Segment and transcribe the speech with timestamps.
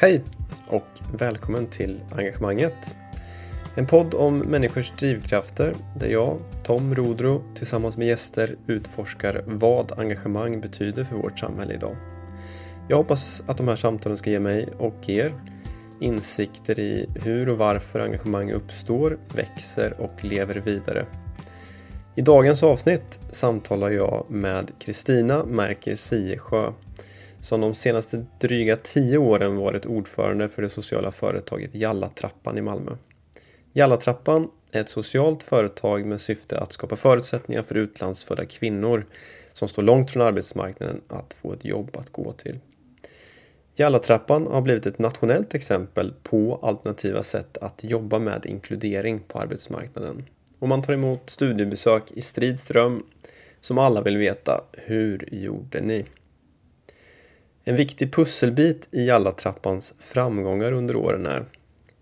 [0.00, 0.22] Hej
[0.68, 2.96] och välkommen till Engagemanget.
[3.74, 10.60] En podd om människors drivkrafter där jag, Tom Rodro, tillsammans med gäster utforskar vad engagemang
[10.60, 11.96] betyder för vårt samhälle idag.
[12.88, 15.32] Jag hoppas att de här samtalen ska ge mig och er
[16.00, 21.06] insikter i hur och varför engagemang uppstår, växer och lever vidare.
[22.14, 26.72] I dagens avsnitt samtalar jag med Kristina Märker Siesjö
[27.40, 32.96] som de senaste dryga tio åren varit ordförande för det sociala företaget Jallatrappan i Malmö.
[33.72, 39.06] Jallatrappan är ett socialt företag med syfte att skapa förutsättningar för utlandsfödda kvinnor
[39.52, 42.58] som står långt från arbetsmarknaden att få ett jobb att gå till.
[43.74, 50.24] Jallatrappan har blivit ett nationellt exempel på alternativa sätt att jobba med inkludering på arbetsmarknaden.
[50.58, 53.02] Och man tar emot studiebesök i strid ström
[53.60, 56.04] som alla vill veta, hur gjorde ni?
[57.68, 61.44] En viktig pusselbit i Jallatrappans framgångar under åren är,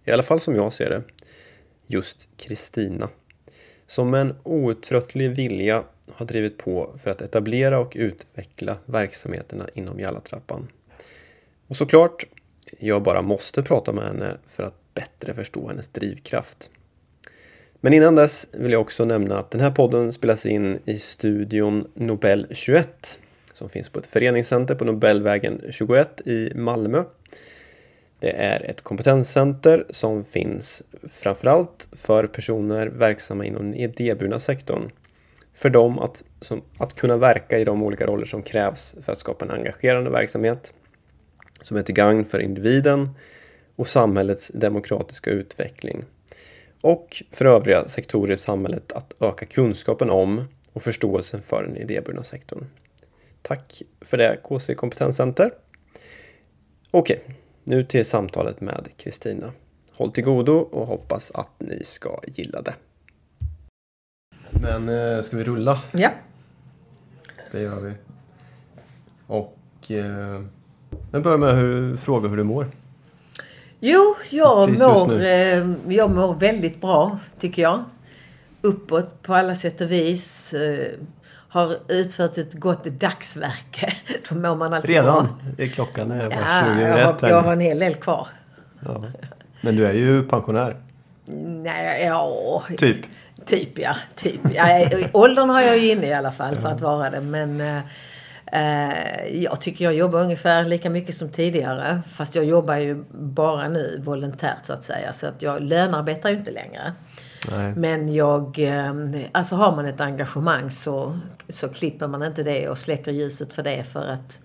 [0.05, 1.03] i alla fall som jag ser det,
[1.87, 3.09] just Kristina.
[3.87, 10.01] Som med en outtröttlig vilja har drivit på för att etablera och utveckla verksamheterna inom
[10.01, 10.69] Jallatrappan.
[11.67, 12.27] Och såklart,
[12.79, 16.71] jag bara måste prata med henne för att bättre förstå hennes drivkraft.
[17.81, 21.91] Men innan dess vill jag också nämna att den här podden spelas in i studion
[21.95, 23.21] Nobel 21
[23.57, 27.05] som finns på ett föreningscenter på Nobelvägen 21 i Malmö.
[28.21, 34.91] Det är ett kompetenscenter som finns framförallt för personer verksamma inom den idéburna sektorn.
[35.55, 39.19] För dem att, som, att kunna verka i de olika roller som krävs för att
[39.19, 40.75] skapa en engagerande verksamhet
[41.61, 43.11] som är till gagn för individen
[43.77, 46.05] och samhällets demokratiska utveckling.
[46.81, 52.23] Och för övriga sektorer i samhället att öka kunskapen om och förståelsen för den idéburna
[52.23, 52.65] sektorn.
[53.47, 55.51] Tack för det KC Kompetenscenter.
[56.91, 57.23] Okej,
[57.65, 59.53] nu till samtalet med Kristina.
[59.93, 62.75] Håll till godo och hoppas att ni ska gilla det.
[64.63, 65.83] Men eh, ska vi rulla?
[65.93, 66.11] Ja.
[67.53, 67.93] Det gör vi.
[69.27, 69.59] Och
[69.89, 70.43] eh,
[71.13, 72.71] jag börjar med hur, fråga hur du mår.
[73.81, 77.85] Jo, jag mår, eh, jag mår väldigt bra, tycker jag.
[78.61, 80.55] Uppåt på alla sätt och vis.
[80.55, 80.93] Eh,
[81.57, 83.93] har utfört ett gott dagsverke.
[84.29, 85.29] Då mår man alltid Redan?
[85.59, 88.29] Är klockan är Ja, 20 jag, har, jag har en hel del kvar.
[88.85, 89.05] Ja.
[89.61, 90.77] Men du är ju pensionär.
[91.65, 93.07] Nej, ja, Typ.
[93.47, 93.97] typ ja.
[94.15, 94.41] Typ.
[94.55, 94.89] ja.
[95.13, 97.21] Åldern har jag ju inne i alla fall för att vara det.
[97.21, 97.79] Men eh,
[98.53, 102.01] eh, jag tycker jag jobbar ungefär lika mycket som tidigare.
[102.09, 105.13] Fast jag jobbar ju bara nu volontärt så att säga.
[105.13, 106.93] Så att jag lönearbetar ju inte längre.
[107.51, 107.73] Nej.
[107.77, 108.95] Men jag, eh,
[109.33, 113.63] alltså har man ett engagemang så, så klipper man inte det och släcker ljuset för
[113.63, 114.39] det för att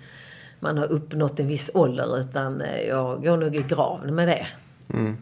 [0.60, 2.20] man har uppnått en viss ålder.
[2.20, 4.48] Utan eh, jag går nog i graven med det.
[4.94, 5.18] Mm.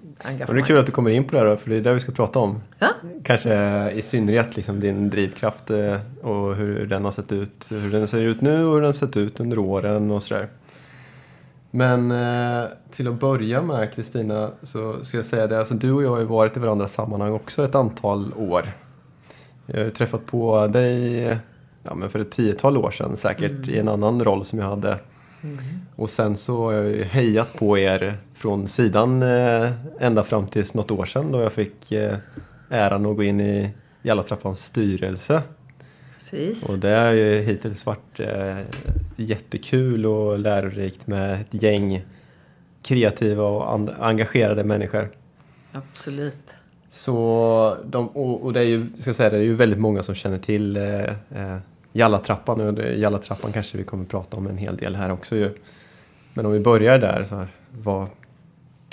[0.48, 1.94] Och det är kul att du kommer in på det här för det är det
[1.94, 2.62] vi ska prata om.
[2.80, 2.88] Ja?
[3.24, 7.68] Kanske i synnerhet liksom din drivkraft eh, och hur den har sett ut.
[7.70, 10.48] Hur den ser ut nu och hur den har sett ut under åren och sådär.
[11.72, 16.04] Men eh, till att börja med Kristina så ska jag säga det, alltså du och
[16.04, 18.72] jag har ju varit i varandras sammanhang också ett antal år.
[19.66, 21.24] Jag har ju träffat på dig
[21.84, 25.00] ja, men för ett tiotal år sedan säkert i en annan roll som jag hade.
[25.96, 30.74] Och sen så har jag ju hejat på er från sidan eh, ända fram tills
[30.74, 32.18] något år sedan då jag fick eh,
[32.70, 33.70] äran att gå in i
[34.02, 35.42] Jallatrappans styrelse.
[36.14, 36.70] Precis.
[36.70, 38.58] Och det har ju hittills varit eh,
[39.24, 42.06] jättekul och lärorikt med ett gäng
[42.82, 45.10] kreativa och engagerade människor.
[45.72, 46.56] Absolut.
[46.90, 50.16] Så de, och, och det är ju, ska säga, det är ju väldigt många som
[50.16, 51.04] känner till eh,
[51.36, 51.58] eh,
[51.94, 55.52] Jallatrappan och Jallatrappan kanske vi kommer prata om en hel del här också ju.
[56.34, 58.08] Men om vi börjar där så här, vad,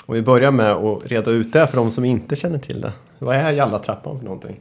[0.05, 2.93] om vi börjar med att reda ut det för de som inte känner till det.
[3.19, 4.59] Vad är Jallatrappan för någonting?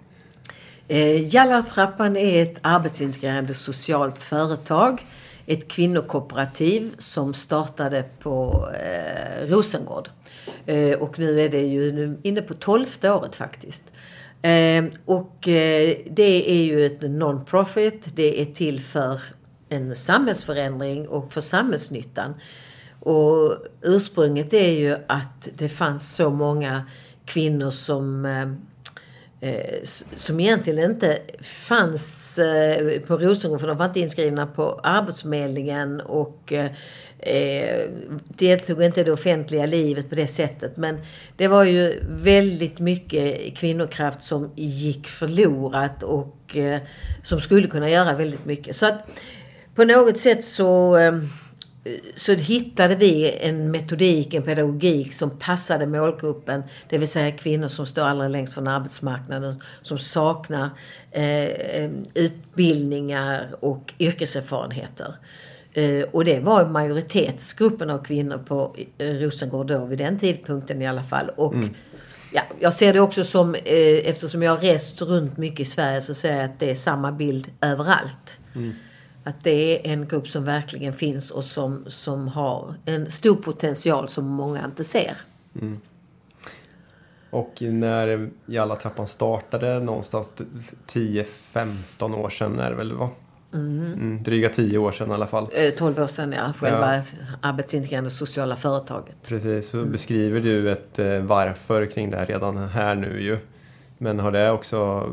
[0.88, 5.02] Eh, Jallartrappan är ett arbetsintegrerande socialt företag.
[5.46, 10.08] Ett kvinnokooperativ som startade på eh, Rosengård.
[10.66, 13.92] Eh, och nu är det ju nu inne på tolfte året faktiskt.
[14.42, 18.08] Eh, och eh, det är ju ett non-profit.
[18.14, 19.20] Det är till för
[19.68, 22.34] en samhällsförändring och för samhällsnyttan.
[23.00, 26.84] Och ursprunget är ju att det fanns så många
[27.24, 28.52] kvinnor som eh,
[29.40, 29.82] Eh,
[30.14, 36.52] som egentligen inte fanns eh, på Rosengård för de var inte inskrivna på Arbetsförmedlingen och
[36.52, 36.70] eh,
[37.18, 37.90] eh,
[38.28, 40.76] deltog inte i det offentliga livet på det sättet.
[40.76, 41.00] Men
[41.36, 46.80] det var ju väldigt mycket kvinnokraft som gick förlorat och eh,
[47.22, 48.76] som skulle kunna göra väldigt mycket.
[48.76, 49.06] Så att
[49.74, 51.12] på något sätt så eh,
[52.14, 56.62] så hittade vi en metodik, en pedagogik som passade målgruppen.
[56.88, 60.70] Det vill säga kvinnor som står allra längst från arbetsmarknaden, som saknar
[61.10, 65.14] eh, utbildningar och yrkeserfarenheter.
[65.72, 70.86] Eh, och det var majoritetsgruppen av kvinnor på eh, Rosengård då, vid den tidpunkten i
[70.86, 71.30] alla fall.
[71.36, 71.74] Och mm.
[72.32, 76.00] ja, jag ser det också som, eh, eftersom jag har rest runt mycket i Sverige,
[76.00, 78.38] så ser jag att det är samma bild överallt.
[78.54, 78.72] Mm.
[79.26, 84.08] Att det är en grupp som verkligen finns och som, som har en stor potential
[84.08, 85.16] som många inte ser.
[85.60, 85.80] Mm.
[87.30, 90.32] Och när Jalla-trappan startade någonstans
[90.86, 93.10] 10-15 år sedan är det väl va?
[93.54, 93.92] Mm.
[93.92, 95.46] Mm, dryga 10 år sedan i alla fall.
[95.78, 97.02] 12 eh, år sedan ja, själva ja.
[97.40, 99.16] arbetsintegrerande sociala företaget.
[99.28, 99.92] Precis, så mm.
[99.92, 103.38] beskriver du ett eh, varför kring det här redan här nu ju.
[103.98, 105.10] Men har det också,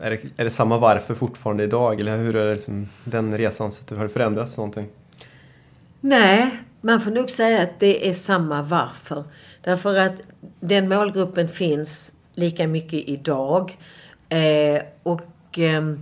[0.00, 2.00] är det, är det samma varför fortfarande idag?
[2.00, 4.86] Eller hur är det liksom, den resan, har det förändrats någonting?
[6.00, 6.50] Nej,
[6.80, 9.24] man får nog säga att det är samma varför.
[9.62, 10.20] Därför att
[10.60, 13.78] den målgruppen finns lika mycket idag.
[14.28, 15.94] Eh, och eh,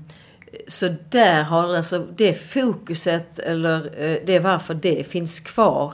[0.66, 5.92] så där har alltså det fokuset, eller eh, det varför det finns kvar.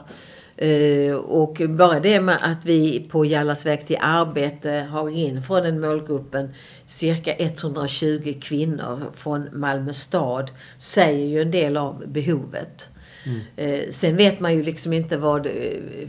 [0.61, 5.63] Eh, och bara det med att vi på Jallas väg till arbete har in från
[5.63, 6.49] den målgruppen
[6.85, 12.89] cirka 120 kvinnor från Malmö stad säger ju en del av behovet.
[13.25, 13.41] Mm.
[13.55, 15.51] Eh, sen vet man ju liksom inte vad eh,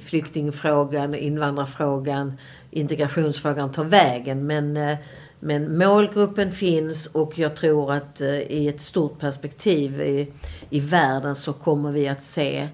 [0.05, 2.33] flyktingfrågan, invandrarfrågan,
[2.71, 4.47] integrationsfrågan tar vägen.
[4.47, 4.97] Men,
[5.41, 10.33] men målgruppen finns och jag tror att i ett stort perspektiv i,
[10.71, 12.69] i världen så kommer vi att se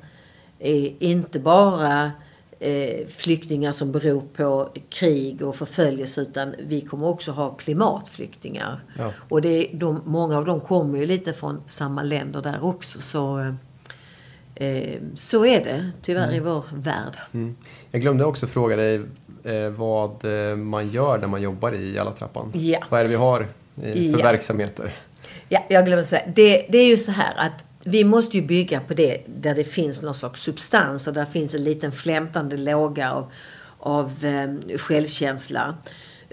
[0.98, 2.12] inte bara
[2.60, 8.80] eh, flyktingar som beror på krig och förföljelse utan vi kommer också ha klimatflyktingar.
[8.98, 9.12] Ja.
[9.28, 13.00] Och det, de, många av dem kommer ju lite från samma länder där också.
[13.00, 13.54] Så,
[14.54, 16.36] eh, så är det tyvärr mm.
[16.36, 17.16] i vår värld.
[17.32, 17.56] Mm.
[17.90, 19.02] Jag glömde också fråga dig
[19.44, 20.24] eh, vad
[20.58, 22.52] man gör när man jobbar i Jallatrappan.
[22.54, 22.78] Ja.
[22.88, 24.16] Vad är det vi har för ja.
[24.16, 24.92] verksamheter?
[25.48, 26.22] Ja, jag glömde säga.
[26.34, 29.64] Det, det är ju så här att vi måste ju bygga på det där det
[29.64, 33.32] finns någon slags substans och där finns en liten flämtande låga av,
[33.78, 35.74] av eh, självkänsla.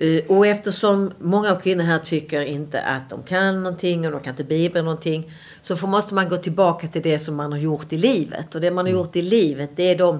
[0.02, 4.22] Uh, och eftersom många av kvinnorna här tycker inte att de kan någonting och de
[4.22, 5.32] kan inte bibra någonting.
[5.62, 8.56] Så får, måste man gå tillbaka till det som man har gjort i livet.
[8.56, 9.02] Och det man har mm.
[9.02, 10.20] gjort i livet det är de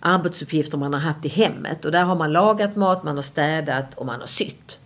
[0.00, 1.84] arbetsuppgifter man har haft i hemmet.
[1.84, 4.78] Och där har man lagat mat, man har städat och man har sytt.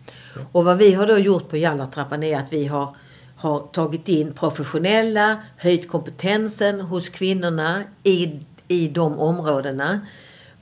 [0.52, 2.94] Och vad vi har då gjort på Jallartrappan är att vi har
[3.41, 10.01] har tagit in professionella, höjt kompetensen hos kvinnorna i, i de områdena.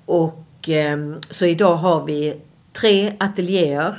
[0.07, 0.99] Och eh,
[1.31, 2.41] så idag har vi
[2.73, 3.95] tre ateljéer.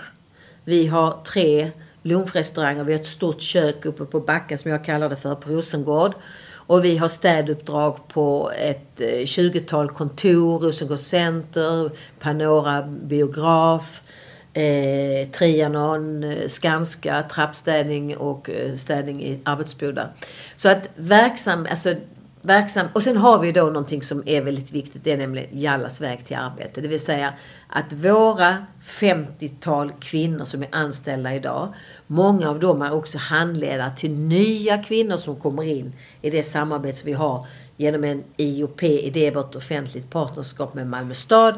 [0.64, 1.72] Vi har tre
[2.02, 2.84] lunchrestauranger.
[2.84, 6.14] Vi har ett stort kök uppe på backen som jag kallar det för, på Rosengård.
[6.52, 14.02] Och vi har städuppdrag på ett eh, 20-tal kontor, Rosengård Center, Panora biograf,
[14.54, 20.14] eh, Trianon, eh, Skanska, trappstädning och eh, städning i arbetsbodar.
[20.56, 21.96] Så att verksam, alltså
[22.42, 26.02] verksam, och sen har vi då någonting som är väldigt viktigt, det är nämligen Jallas
[26.02, 26.82] väg till arbete.
[26.82, 27.34] Det vill säga
[27.68, 31.74] att våra 50-tal kvinnor som är anställda idag,
[32.08, 37.02] många av dem är också handledare till nya kvinnor som kommer in i det samarbete
[37.06, 41.56] vi har genom en IOP, idébart offentligt partnerskap med Malmö stad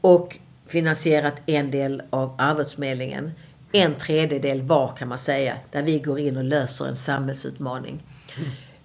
[0.00, 3.32] och finansierat en del av Arbetsförmedlingen.
[3.72, 8.02] En tredjedel var kan man säga, där vi går in och löser en samhällsutmaning.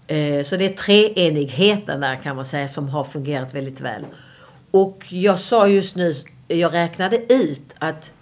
[0.07, 0.43] Mm.
[0.43, 4.05] Så det är treenigheten där kan man säga som har fungerat väldigt väl.
[4.71, 6.13] Och jag sa just nu,
[6.47, 8.13] jag räknade ut att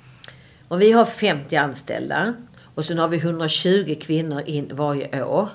[0.67, 2.33] om vi har 50 anställda
[2.75, 5.49] och sen har vi 120 kvinnor in varje år.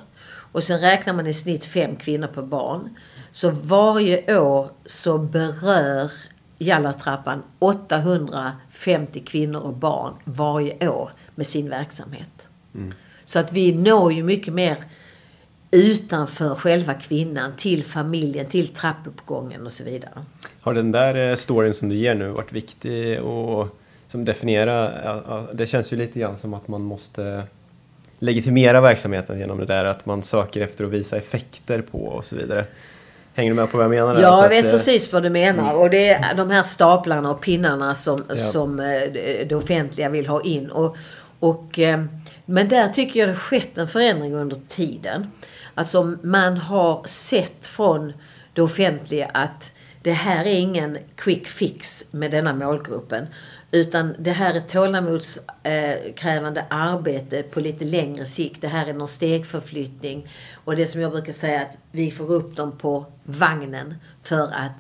[0.53, 2.97] Och sen räknar man i snitt fem kvinnor per barn.
[3.33, 6.11] Så varje år så berör
[6.59, 12.49] Jallartrappan 850 kvinnor och barn varje år med sin verksamhet.
[12.75, 12.95] Mm.
[13.25, 14.77] Så att vi når ju mycket mer
[15.71, 20.13] utanför själva kvinnan, till familjen, till trappuppgången och så vidare.
[20.61, 25.67] Har den där eh, storyn som du ger nu varit viktig och som definierar, det
[25.67, 27.43] känns ju lite grann som att man måste
[28.19, 32.37] legitimera verksamheten genom det där att man söker efter att visa effekter på och så
[32.37, 32.65] vidare.
[33.37, 34.15] Hänger du med på vad jag menar?
[34.15, 34.23] Där?
[34.23, 35.71] Ja, jag vet att, eh, precis vad du menar.
[35.71, 35.77] Mm.
[35.77, 38.37] Och det är de här staplarna och pinnarna som, ja.
[38.37, 39.01] som eh,
[39.49, 40.71] det offentliga vill ha in.
[40.71, 40.97] Och,
[41.39, 42.05] och, eh,
[42.45, 45.31] men där tycker jag det skett en förändring under tiden.
[45.75, 48.13] Alltså man har sett från
[48.53, 49.73] det offentliga att
[50.07, 53.27] det här är ingen quick fix med denna målgruppen.
[53.71, 58.61] Utan det här är tålamodskrävande eh, arbete på lite längre sikt.
[58.61, 60.29] Det här är någon stegförflyttning.
[60.65, 64.73] Och det som jag brukar säga att vi får upp dem på vagnen för att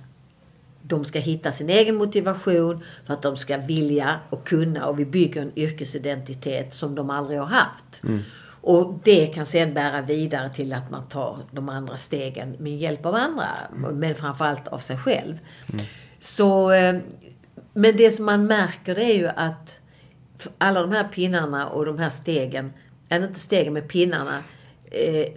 [0.83, 5.04] de ska hitta sin egen motivation, för att de ska vilja och kunna och vi
[5.04, 8.04] bygger en yrkesidentitet som de aldrig har haft.
[8.04, 8.23] Mm.
[8.67, 13.07] Och det kan sen bära vidare till att man tar de andra stegen med hjälp
[13.07, 13.99] av andra, mm.
[13.99, 15.39] men framförallt av sig själv.
[15.73, 15.87] Mm.
[16.21, 16.97] Så, eh,
[17.75, 19.81] men det som man märker det är ju att
[20.59, 22.73] alla de här pinnarna och de här stegen,
[23.09, 24.43] eller inte stegen med pinnarna,
[24.91, 25.33] eh,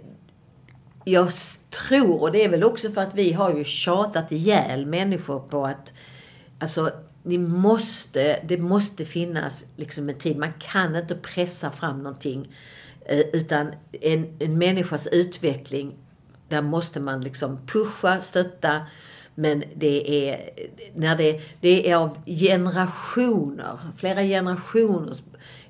[1.04, 1.28] jag
[1.88, 5.66] tror, och det är väl också för att vi har ju tjatat ihjäl människor på
[5.66, 5.92] att
[6.58, 6.90] alltså,
[7.22, 10.36] ni måste, det måste finnas liksom en tid.
[10.36, 12.48] Man kan inte pressa fram någonting.
[13.04, 15.94] Eh, utan en, en människas utveckling,
[16.48, 18.86] där måste man liksom pusha, stötta.
[19.34, 20.50] Men det är,
[20.94, 25.22] när det, det är av generationer, flera generationers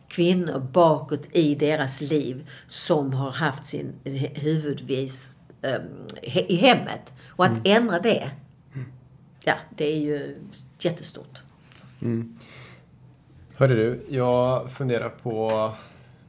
[0.09, 3.93] kvinnor bakåt i deras liv som har haft sin
[4.35, 7.13] huvudvis um, i hemmet.
[7.29, 7.83] Och att mm.
[7.83, 8.31] ändra det,
[9.45, 10.37] ja, det är ju
[10.79, 11.43] jättestort.
[12.03, 12.37] Mm.
[13.57, 15.73] Hörde du, jag funderar på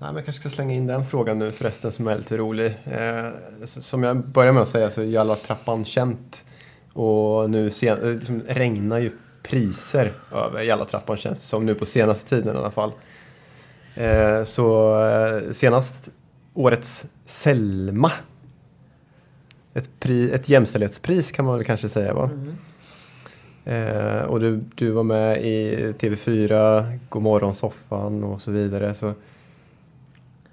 [0.01, 2.77] Nej, men jag kanske ska slänga in den frågan nu förresten som är lite rolig.
[2.85, 3.29] Eh,
[3.65, 6.45] som jag börjar med att säga så är ju alla trappan känt.
[6.93, 9.11] Och nu sen, liksom regnar ju
[9.43, 12.91] priser över Jalla trappan känns det som nu på senaste tiden i alla fall.
[13.95, 16.09] Eh, så eh, senast
[16.53, 18.11] årets Selma.
[19.73, 22.29] Ett, pri, ett jämställdhetspris kan man väl kanske säga va?
[22.33, 22.57] Mm.
[23.65, 28.93] Eh, och du, du var med i TV4, Godmorgon-soffan och så vidare.
[28.93, 29.13] Så,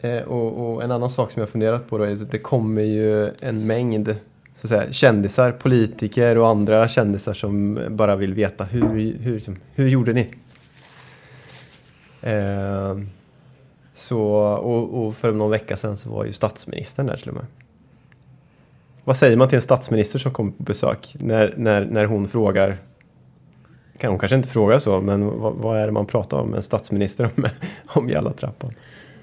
[0.00, 2.82] eh, och, och, en annan sak som jag funderat på då är att det kommer
[2.82, 4.16] ju en mängd
[4.54, 9.42] så att säga, kändisar, politiker och andra kändisar som bara vill veta hur, hur, hur,
[9.74, 10.28] hur gjorde ni?
[12.22, 12.98] Eh,
[13.94, 17.46] så, och, och, för någon vecka sedan så var ju statsministern där till och med.
[19.04, 22.78] Vad säger man till en statsminister som kommer på besök när, när, när hon frågar
[23.98, 26.56] kan hon kanske inte fråga så, men vad, vad är det man pratar om med
[26.56, 27.48] en statsminister om,
[27.86, 28.74] om Jallatrappan?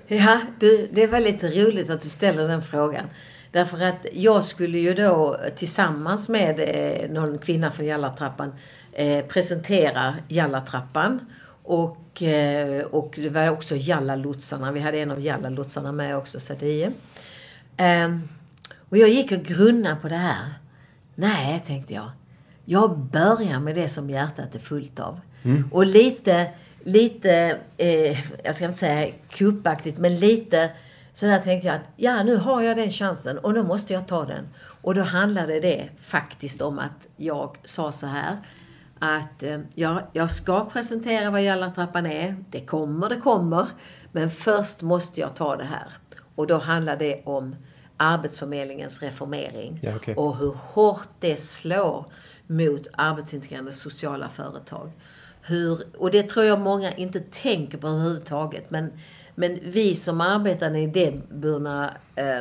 [0.07, 3.05] Ja, du, det är väldigt roligt att du ställer den frågan.
[3.51, 8.53] Därför att jag skulle ju då tillsammans med eh, någon kvinna från Jallatrappan
[8.91, 11.19] eh, presentera Jallatrappan
[11.63, 14.71] och, eh, och det var också Jalla-lotsarna.
[14.71, 16.91] Vi hade en av Jalla-lotsarna med också, Sadie.
[17.77, 18.17] Eh,
[18.89, 20.53] och jag gick och grunnade på det här.
[21.15, 22.11] Nej, tänkte jag.
[22.65, 25.19] Jag börjar med det som hjärtat är fullt av.
[25.43, 25.69] Mm.
[25.71, 26.47] Och lite,
[26.85, 30.71] lite eh, jag ska inte säga kuppaktigt, men lite
[31.13, 34.07] så där tänkte jag att ja, nu har jag den chansen och då måste jag
[34.07, 34.47] ta den.
[34.57, 38.37] Och då handlade det faktiskt om att jag sa så här
[38.99, 42.35] att eh, ja, jag ska presentera vad Jallartrappan är.
[42.49, 43.67] Det kommer, det kommer.
[44.11, 45.87] Men först måste jag ta det här.
[46.35, 47.55] Och då handlar det om
[47.97, 49.79] Arbetsförmedlingens reformering.
[49.83, 50.15] Ja, okay.
[50.15, 52.05] Och hur hårt det slår
[52.47, 54.91] mot arbetsintegrerande sociala företag.
[55.47, 58.71] Hur, och det tror jag många inte tänker på överhuvudtaget.
[58.71, 58.91] Men,
[59.35, 61.91] men vi som arbetar i idéburna,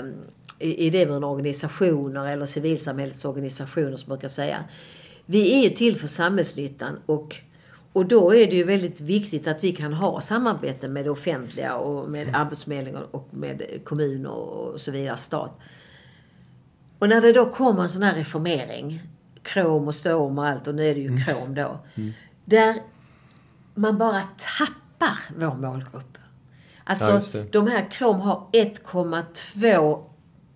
[0.01, 0.15] um,
[0.59, 4.65] idéburna organisationer eller civilsamhällets organisationer som brukar säga
[5.27, 7.37] vi är ju till för samhällsnyttan och,
[7.93, 11.77] och då är det ju väldigt viktigt att vi kan ha samarbete med det offentliga
[11.77, 12.35] och med mm.
[12.35, 15.61] Arbetsförmedlingen och med kommuner och så vidare, stat.
[16.99, 19.03] Och när det då kommer en sån här reformering,
[19.43, 21.21] krom och ståm och allt, och nu är det ju mm.
[21.21, 21.79] krom då.
[21.95, 22.13] Mm.
[22.45, 22.75] Där
[23.75, 26.19] man bara tappar vår målgrupp.
[26.85, 30.05] Alltså, ja, de här krom har 1,2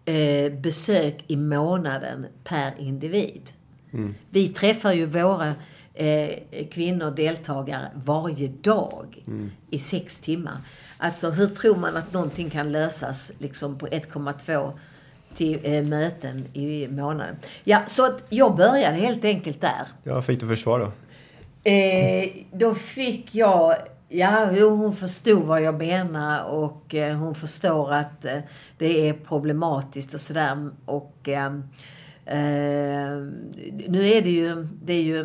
[0.04, 3.50] eh, besök i månaden per individ.
[3.92, 4.14] Mm.
[4.30, 5.54] Vi träffar ju våra
[5.94, 6.30] eh,
[6.70, 9.50] kvinnor, deltagare, varje dag mm.
[9.70, 10.56] i sex timmar.
[10.98, 14.72] Alltså hur tror man att någonting kan lösas liksom på 1,2
[15.34, 17.36] till eh, möten i månaden?
[17.64, 19.86] Ja, så att jag började helt enkelt där.
[20.02, 20.92] Ja, fick du för svar då?
[21.64, 23.74] Eh, då fick jag
[24.10, 28.38] Ja, hon förstod vad jag menar och eh, hon förstår att eh,
[28.78, 30.70] det är problematiskt och sådär.
[30.84, 31.50] Och eh,
[32.28, 33.16] Eh,
[33.88, 35.20] nu är det ju, det är ju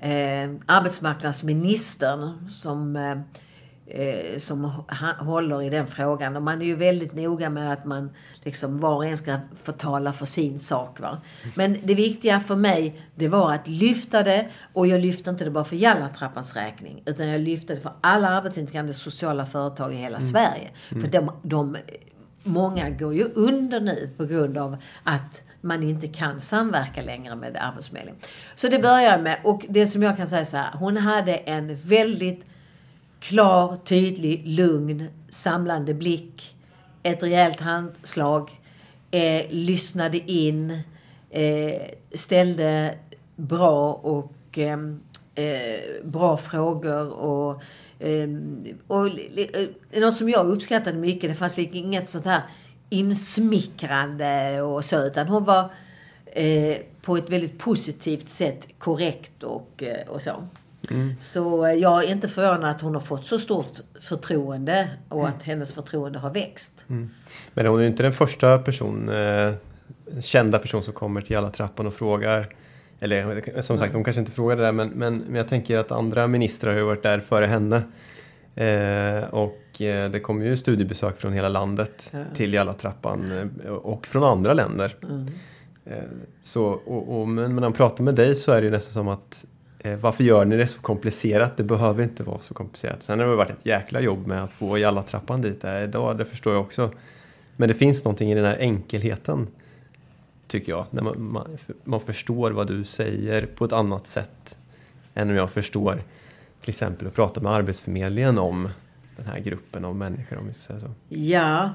[0.00, 3.18] eh, arbetsmarknadsministern som, eh,
[3.90, 4.64] eh, som
[5.18, 6.36] håller i den frågan.
[6.36, 8.10] Och man är ju väldigt noga med att man
[8.42, 11.00] liksom var och en ska få tala för sin sak.
[11.00, 11.18] Va?
[11.54, 14.48] Men det viktiga för mig, det var att lyfta det.
[14.72, 17.02] Och jag lyfte inte det bara för Jallatrappans räkning.
[17.06, 20.20] Utan jag lyfte det för alla arbetsintegrerande sociala företag i hela mm.
[20.20, 20.70] Sverige.
[20.88, 21.10] För mm.
[21.10, 21.76] de, de,
[22.42, 27.56] många går ju under nu på grund av att man inte kan samverka längre med
[27.56, 28.20] Arbetsförmedlingen.
[28.54, 31.76] Så det börjar med, och det som jag kan säga så här, hon hade en
[31.76, 32.49] väldigt
[33.20, 36.56] klar, tydlig, lugn, samlande blick,
[37.02, 38.50] ett rejält handslag,
[39.10, 40.80] eh, lyssnade in,
[41.30, 41.82] eh,
[42.14, 42.94] ställde
[43.36, 45.00] bra och ehm,
[45.34, 47.62] eh, bra frågor och,
[47.98, 49.68] ehm, och, eh,
[50.00, 52.42] något som jag uppskattade mycket, det fanns liksom inget sånt här
[52.90, 55.70] insmickrande och så, utan hon var
[56.26, 60.32] eh, på ett väldigt positivt sätt korrekt och, eh, och så.
[60.90, 61.14] Mm.
[61.18, 65.72] Så jag är inte förvånad att hon har fått så stort förtroende och att hennes
[65.72, 66.84] förtroende har växt.
[66.88, 67.10] Mm.
[67.54, 69.52] Men hon är inte den första person, eh,
[70.20, 72.48] kända person som kommer till alla trappan och frågar
[73.00, 76.26] eller som sagt, hon kanske inte frågade det men, men, men jag tänker att andra
[76.26, 77.82] ministrar har ju varit där före henne.
[78.54, 82.24] Eh, och eh, det kommer ju studiebesök från hela landet ja.
[82.34, 84.96] till Jalla-trappan eh, och från andra länder.
[85.02, 85.26] Mm.
[85.84, 86.04] Eh,
[86.42, 89.08] så, och, och, men när man pratar med dig så är det ju nästan som
[89.08, 89.44] att
[89.82, 91.56] Eh, varför gör ni det så komplicerat?
[91.56, 93.02] Det behöver inte vara så komplicerat.
[93.02, 95.82] Sen har det varit ett jäkla jobb med att få i alla trappan dit där
[95.82, 96.90] idag, det förstår jag också.
[97.56, 99.46] Men det finns någonting i den här enkelheten
[100.46, 100.86] tycker jag.
[100.90, 104.58] När man, man, man, förstår vad du säger på ett annat sätt
[105.14, 106.02] än om jag förstår
[106.60, 108.68] till exempel att prata med Arbetsförmedlingen om
[109.16, 110.94] den här gruppen av människor om vi ska säga så.
[111.08, 111.70] Ja,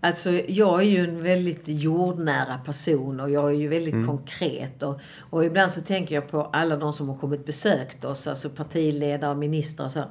[0.00, 4.06] Alltså jag är ju en väldigt jordnära person och jag är ju väldigt mm.
[4.06, 4.82] konkret.
[4.82, 5.00] Och,
[5.30, 9.30] och ibland så tänker jag på alla de som har kommit besökt oss, alltså partiledare
[9.30, 10.04] och ministrar och så.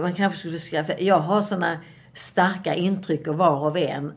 [0.00, 1.78] Man kanske skulle skaffa, jag har sådana
[2.14, 4.12] starka intryck av var och en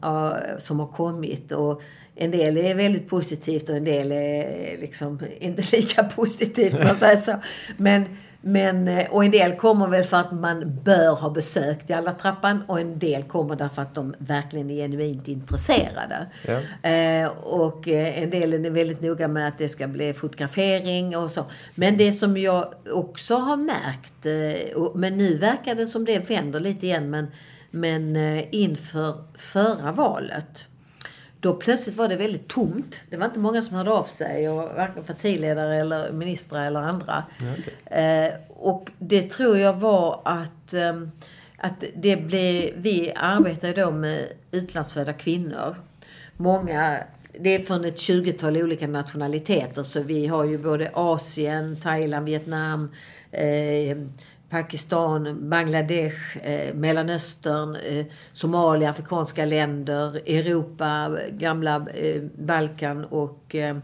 [0.60, 1.52] som har kommit.
[1.52, 1.82] Och
[2.16, 7.16] en del är väldigt positivt och en del är liksom inte lika positivt, man säger
[7.16, 7.36] så.
[7.78, 8.06] Men,
[8.48, 12.64] men, eh, och en del kommer väl för att man bör ha besökt alla trappan
[12.68, 16.26] och en del kommer därför att de verkligen är genuint intresserade.
[16.48, 16.90] Ja.
[16.90, 21.32] Eh, och eh, en del är väldigt noga med att det ska bli fotografering och
[21.32, 21.46] så.
[21.76, 26.30] Men det som jag också har märkt, eh, och, men nu verkar det som det
[26.30, 27.28] vänder lite igen, men,
[27.72, 30.68] men eh, inför förra valet
[31.40, 33.02] då plötsligt var det väldigt tomt.
[33.10, 37.24] Det var inte många som hörde av sig, och varken partiledare eller ministrar eller andra.
[37.38, 38.04] Okay.
[38.04, 41.02] Eh, och det tror jag var att, eh,
[41.58, 45.76] att det blev, vi arbetar då med utlandsfödda kvinnor.
[46.38, 47.04] Många
[47.40, 52.92] det är från ett 20-tal olika nationaliteter så vi har ju både Asien, Thailand, Vietnam,
[53.32, 53.98] eh,
[54.56, 63.78] Pakistan, Bangladesh, eh, Mellanöstern, eh, Somalia, afrikanska länder, Europa, gamla eh, Balkan och eh,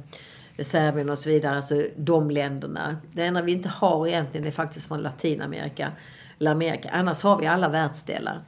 [0.60, 1.56] Serbien och så vidare.
[1.56, 2.98] Alltså de länderna.
[3.12, 5.92] Det enda vi inte har egentligen är faktiskt från Latinamerika.
[6.40, 6.90] Eller Amerika.
[6.94, 8.42] Annars har vi alla världsdelar.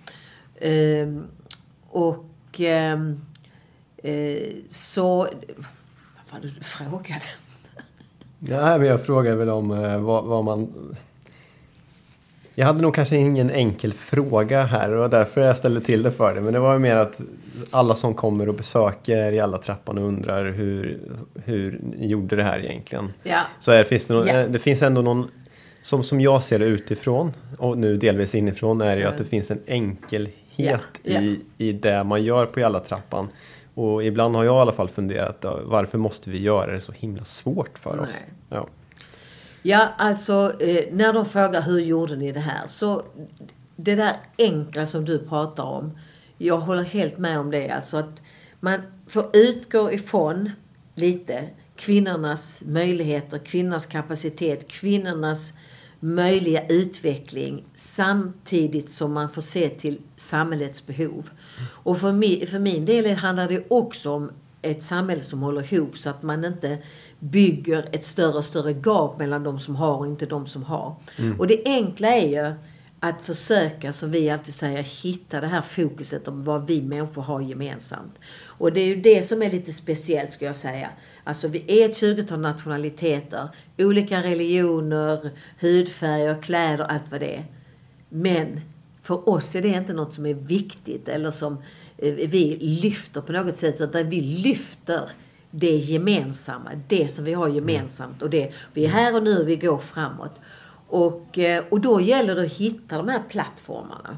[0.59, 1.23] Ehm,
[1.89, 3.21] och ehm,
[3.97, 5.17] eh, så...
[5.17, 5.27] Vad
[6.31, 7.25] var det du frågade?
[8.39, 10.95] Ja, men jag frågade väl om eh, vad, vad man
[12.55, 16.33] jag hade nog kanske ingen enkel fråga här och därför jag ställde till det för
[16.33, 16.43] dig.
[16.43, 17.21] Men det var ju mer att
[17.71, 20.99] alla som kommer och besöker i alla trappan och undrar hur,
[21.45, 23.13] hur ni gjorde det här egentligen.
[23.23, 23.41] Ja.
[23.59, 24.47] Så är, finns det, någon, ja.
[24.47, 25.27] det finns ändå någon,
[25.81, 29.25] som, som jag ser det utifrån och nu delvis inifrån, är det ju att det
[29.25, 30.31] finns en enkelhet
[31.03, 31.21] ja.
[31.21, 33.27] I, i det man gör på alla trappan.
[33.75, 37.25] Och ibland har jag i alla fall funderat, varför måste vi göra det så himla
[37.25, 38.03] svårt för Nej.
[38.03, 38.17] oss?
[38.49, 38.67] Ja.
[39.65, 42.67] Ja, alltså eh, när de frågar hur gjorde ni det här?
[42.67, 43.03] Så
[43.75, 45.97] det där enkla som du pratar om.
[46.37, 47.69] Jag håller helt med om det.
[47.69, 48.21] Alltså att
[48.59, 50.51] man får utgå ifrån
[50.95, 55.53] lite kvinnornas möjligheter, kvinnornas kapacitet, kvinnornas
[55.99, 61.29] möjliga utveckling samtidigt som man får se till samhällets behov.
[61.69, 65.97] Och för, min, för min del handlar det också om ett samhälle som håller ihop
[65.97, 66.77] så att man inte
[67.23, 70.95] bygger ett större och större gap mellan de som har och inte de som har.
[71.17, 71.39] Mm.
[71.39, 72.53] Och det enkla är ju
[72.99, 77.41] att försöka, som vi alltid säger, hitta det här fokuset om vad vi människor har
[77.41, 78.19] gemensamt.
[78.45, 80.89] Och det är ju det som är lite speciellt, ska jag säga.
[81.23, 87.45] Alltså, vi är ett tjugotal nationaliteter, olika religioner, hudfärger, kläder, allt vad det är.
[88.09, 88.61] Men
[89.01, 91.57] för oss är det inte något som är viktigt eller som
[91.97, 95.09] eh, vi lyfter på något sätt, utan vi lyfter
[95.55, 98.21] det gemensamma, det som vi har gemensamt.
[98.21, 100.31] Och det, vi är här och nu, vi går framåt.
[100.87, 104.17] Och, eh, och då gäller det att hitta de här plattformarna.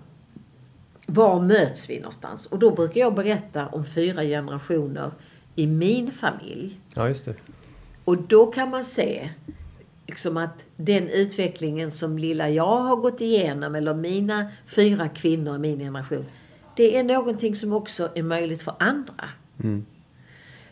[1.07, 2.45] Var möts vi någonstans?
[2.45, 5.11] Och då brukar jag berätta om fyra generationer
[5.55, 6.79] i min familj.
[6.93, 7.35] Ja, just det.
[8.05, 9.29] Och då kan man se
[10.07, 15.59] liksom att den utvecklingen som lilla jag har gått igenom, eller mina fyra kvinnor i
[15.59, 16.25] min generation,
[16.75, 19.29] det är någonting som också är möjligt för andra.
[19.63, 19.85] Mm.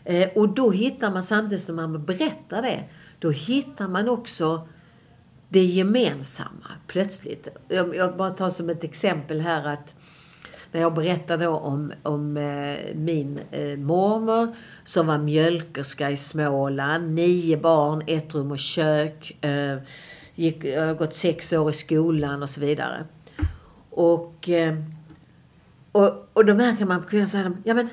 [0.04, 2.84] Eh, och då hittar man samtidigt som man berättar det,
[3.18, 4.68] då hittar man också
[5.48, 7.48] det gemensamma plötsligt.
[7.68, 9.94] Jag, jag bara tar som ett exempel här att
[10.72, 17.14] när jag berättar då om, om eh, min eh, mormor som var mjölkerska i Småland,
[17.14, 19.78] nio barn, ett rum och kök, eh,
[20.34, 23.04] gick, jag har gått sex år i skolan och så vidare.
[23.90, 24.74] Och, eh,
[25.92, 27.88] och, och då märker man på kvinnan ja men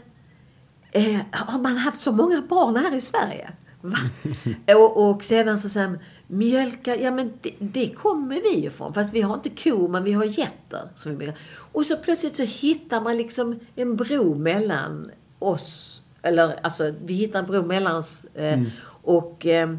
[0.91, 3.49] eh, har man haft så många barn här i Sverige?
[4.75, 8.93] Och, och sedan så säger man, mjölka, ja men det, det kommer vi ifrån.
[8.93, 10.89] Fast vi har inte kor, men vi har getter.
[10.95, 16.01] Som vi och så plötsligt så hittar man liksom en bro mellan oss.
[16.21, 18.25] Eller alltså, vi hittar en bro mellan oss.
[18.33, 18.65] Eh, mm.
[19.03, 19.69] och, eh,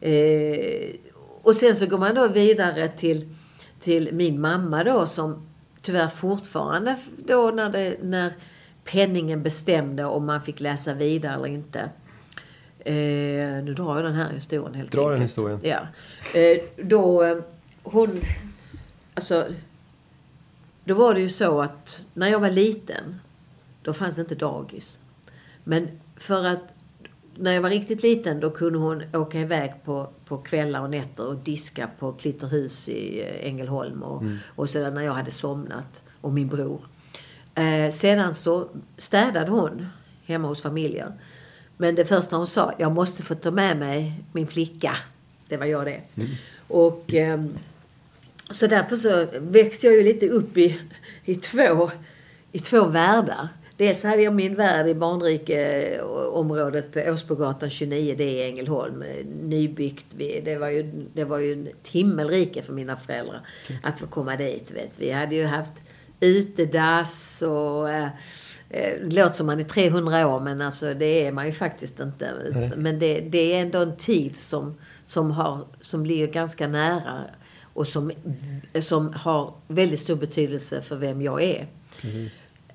[0.00, 0.94] eh,
[1.42, 3.34] och sen så går man då vidare till,
[3.80, 5.46] till min mamma då som
[5.82, 6.96] tyvärr fortfarande
[7.26, 8.32] då när, det, när
[8.84, 11.90] penningen bestämde om man fick läsa vidare eller inte.
[12.78, 15.60] Eh, nu drar jag den här historien helt Dra den historien.
[15.62, 15.80] Ja.
[16.40, 17.36] Eh, då, eh,
[17.82, 18.20] hon...
[19.14, 19.46] Alltså...
[20.84, 23.20] Då var det ju så att när jag var liten,
[23.82, 24.98] då fanns det inte dagis.
[25.64, 26.74] Men för att
[27.36, 31.26] när jag var riktigt liten då kunde hon åka iväg på, på kvällar och nätter
[31.26, 34.38] och diska på Klitterhus i eh, Ängelholm och, mm.
[34.46, 36.80] och sådär när jag hade somnat och min bror.
[37.54, 39.86] Eh, sedan så städade hon
[40.26, 41.12] hemma hos familjen.
[41.76, 44.96] Men det första hon sa, jag måste få ta med mig min flicka.
[45.48, 46.00] Det var jag det.
[46.16, 46.30] Mm.
[46.68, 47.44] Och eh,
[48.50, 50.80] så därför så växte jag ju lite upp i,
[51.24, 51.90] i, två,
[52.52, 53.48] i två världar.
[53.76, 59.04] Dels hade jag min värld i barnrikeområdet på Åsbogatan 29, det är Ängelholm.
[59.42, 60.06] Nybyggt.
[60.16, 63.46] Det var ju, det var ju ett himmelrike för mina föräldrar
[63.82, 64.72] att få komma dit.
[64.74, 64.98] Vet.
[64.98, 65.72] Vi hade ju haft
[66.20, 68.08] utedass och eh,
[68.68, 72.30] det låter som man är 300 år men alltså det är man ju faktiskt inte.
[72.52, 72.72] Nej.
[72.76, 74.74] Men det, det, är ändå en tid som,
[75.04, 77.18] som, har, som blir ganska nära
[77.62, 78.12] och som,
[78.80, 81.66] som har väldigt stor betydelse för vem jag är.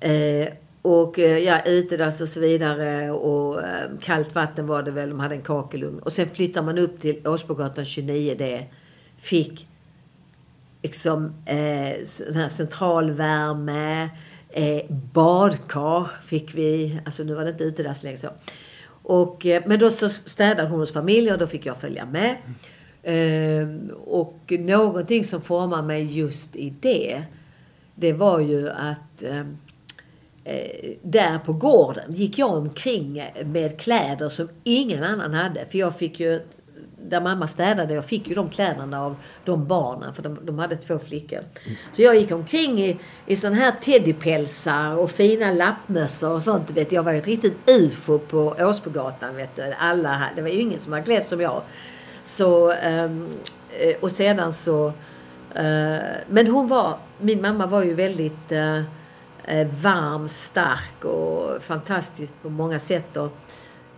[0.00, 5.10] Eh, och eh, ja, utedass och så vidare och eh, kallt vatten var det väl,
[5.10, 5.98] de hade en kakelugn.
[5.98, 8.64] Och sen flyttar man upp till Åsbogatan 29D.
[9.18, 9.66] Fick
[10.82, 14.10] liksom eh, sån här centralvärme,
[14.48, 17.00] eh, badkar fick vi.
[17.04, 18.28] Alltså nu var det inte utedass längre så.
[19.02, 22.36] Och, eh, men då så städade hon hos familjen och då fick jag följa med.
[23.02, 23.68] Eh,
[24.06, 27.22] och någonting som formade mig just i det,
[27.94, 29.58] det var ju att ehm,
[30.44, 35.66] eh, där på gården gick jag omkring med kläder som ingen annan hade.
[35.66, 36.40] För jag fick ju
[37.08, 40.76] där mamma städade, jag fick ju de kläderna av de barnen, för de, de hade
[40.76, 41.40] två flickor.
[41.92, 46.70] Så jag gick omkring i, i sån här teddypälsar och fina lappmössor och sånt.
[46.70, 46.92] Vet.
[46.92, 49.36] Jag var ju ett riktigt ufo på Åsbogatan.
[49.36, 49.74] Vet du.
[49.78, 51.62] Alla, det var ju ingen som var klädd som jag.
[52.24, 53.28] Så, ehm,
[53.78, 54.86] eh, och sedan så...
[55.54, 58.82] Eh, men hon var, min mamma var ju väldigt eh,
[59.82, 63.16] varm, stark och fantastisk på många sätt.
[63.16, 63.36] Och,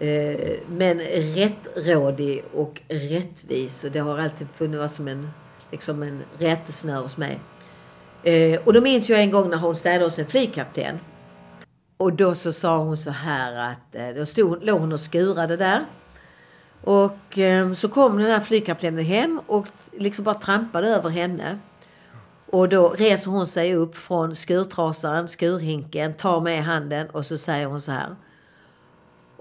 [0.03, 0.99] Eh, men
[1.35, 3.85] rättrådig och rättvis.
[3.85, 5.31] Och det har alltid funnits som en,
[5.71, 7.41] liksom en rättesnör hos mig.
[8.23, 10.99] Eh, och då minns jag en gång när hon städade hos en flygkapten.
[11.97, 15.57] Och då så sa hon så här att, eh, då stod, låg hon och skurade
[15.57, 15.87] där.
[16.81, 21.59] Och eh, så kom den här flygkaptenen hem och liksom bara trampade över henne.
[22.51, 27.67] Och då reser hon sig upp från skurtrasan, skurhinken, tar med handen och så säger
[27.67, 28.17] hon så här.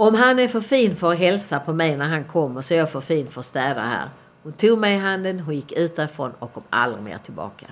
[0.02, 2.78] Om han är för fin för att hälsa på mig när han kommer så är
[2.78, 4.10] jag för fin för att städa här.
[4.44, 7.66] Hon tog mig i handen, hon gick ut därifrån och kom aldrig mer tillbaka.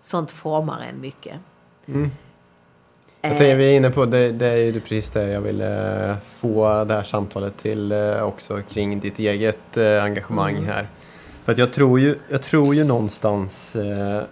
[0.00, 1.34] Sånt formar en mycket.
[1.86, 2.10] Mm.
[3.20, 6.84] Jag tänker vi är inne på, det, det är ju precis det jag ville få
[6.84, 10.66] det här samtalet till eh, också kring ditt eget eh, engagemang mm.
[10.66, 10.88] här.
[11.44, 14.22] För att jag tror ju, jag tror ju någonstans eh,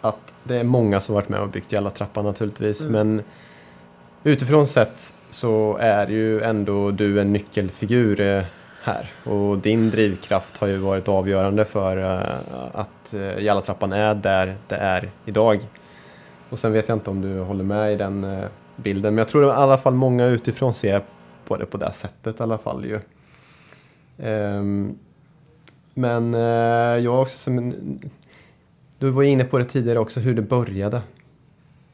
[0.00, 2.92] att det är många som varit med och byggt Jalla-trappan naturligtvis, mm.
[2.92, 3.24] men
[4.24, 8.44] utifrån sett så är ju ändå du en nyckelfigur eh,
[8.82, 14.56] här och din drivkraft har ju varit avgörande för eh, att eh, Jallatrappan är där
[14.68, 15.60] det är idag.
[16.50, 18.42] Och sen vet jag inte om du håller med i den
[18.76, 21.02] bilden, men jag tror i alla fall många utifrån ser
[21.44, 23.00] på det på det sättet i alla fall ju.
[24.18, 24.98] Ehm,
[25.94, 26.32] men
[27.02, 27.72] jag också som...
[28.98, 31.02] Du var inne på det tidigare också, hur det började.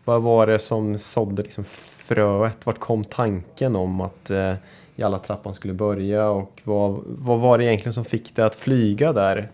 [0.04, 1.64] Vad var det som sådde liksom
[2.04, 2.66] fröet?
[2.66, 4.54] Vart kom tanken om att eh,
[4.96, 9.50] Jallatrappan skulle börja och vad, vad var det egentligen som fick dig att flyga där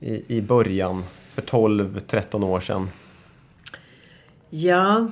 [0.00, 2.90] i, i början för 12-13 år sedan?
[4.50, 5.10] Ja,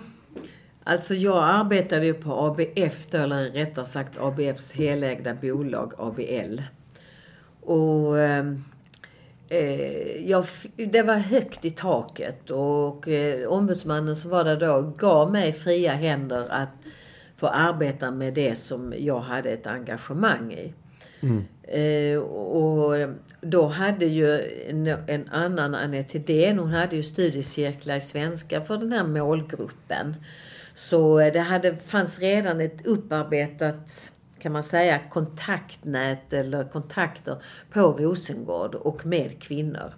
[0.84, 6.60] Alltså jag arbetade ju på ABF då, eller rättare sagt ABFs helägda bolag ABL.
[7.60, 8.44] Och Eh,
[9.48, 10.44] eh, jag,
[10.76, 15.92] det var högt i taket och eh, ombudsmannen som var där då gav mig fria
[15.92, 16.68] händer att
[17.36, 20.74] få arbeta med det som jag hade ett engagemang i.
[21.20, 21.44] Mm.
[21.62, 23.08] Eh, och
[23.40, 28.76] då hade ju en, en annan, Anette Hedén, hon hade ju studiecirklar i svenska för
[28.78, 30.16] den här målgruppen.
[30.74, 38.74] Så det hade, fanns redan ett upparbetat kan man säga kontaktnät eller kontakter på Rosengård
[38.74, 39.92] och med kvinnor.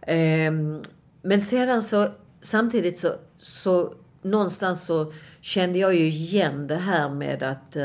[0.00, 0.82] Ehm,
[1.22, 2.08] men sedan så
[2.40, 7.76] samtidigt så, så någonstans så kände jag ju igen det här med att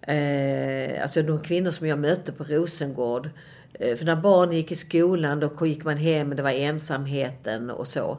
[0.00, 3.30] eh, alltså de kvinnor som jag mötte på Rosengård.
[3.72, 7.88] Eh, för när barnen gick i skolan då gick man hem, det var ensamheten och
[7.88, 8.18] så.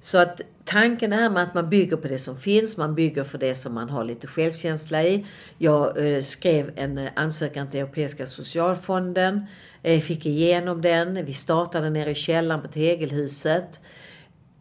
[0.00, 3.38] Så att tanken är med att man bygger på det som finns, man bygger för
[3.38, 5.26] det som man har lite självkänsla i.
[5.58, 9.46] Jag eh, skrev en eh, ansökan till Europeiska socialfonden,
[9.82, 11.24] eh, fick igenom den.
[11.24, 13.80] Vi startade nere i källaren på Tegelhuset.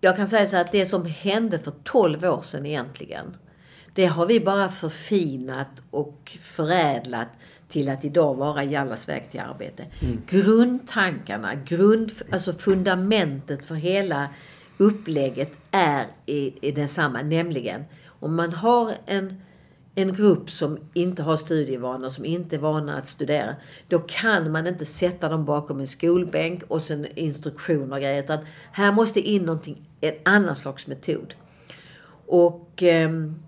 [0.02, 3.38] Jag kan säga så att det som hände för 12 år sedan egentligen,
[3.94, 7.28] det har vi bara förfinat och förädlat
[7.68, 9.86] till att idag vara Jallas väg till arbete.
[10.02, 10.22] Mm.
[10.28, 14.30] Grundtankarna, grund, alltså fundamentet för hela
[14.82, 17.22] upplägget är i, i densamma.
[17.22, 19.42] Nämligen om man har en,
[19.96, 23.56] en grupp som inte har studievanor, som inte är vana att studera.
[23.88, 28.24] Då kan man inte sätta dem bakom en skolbänk och sen instruktioner och grejer.
[28.24, 28.40] Utan
[28.72, 31.34] här måste in någonting, en annan slags metod.
[32.28, 33.40] Och, ehm,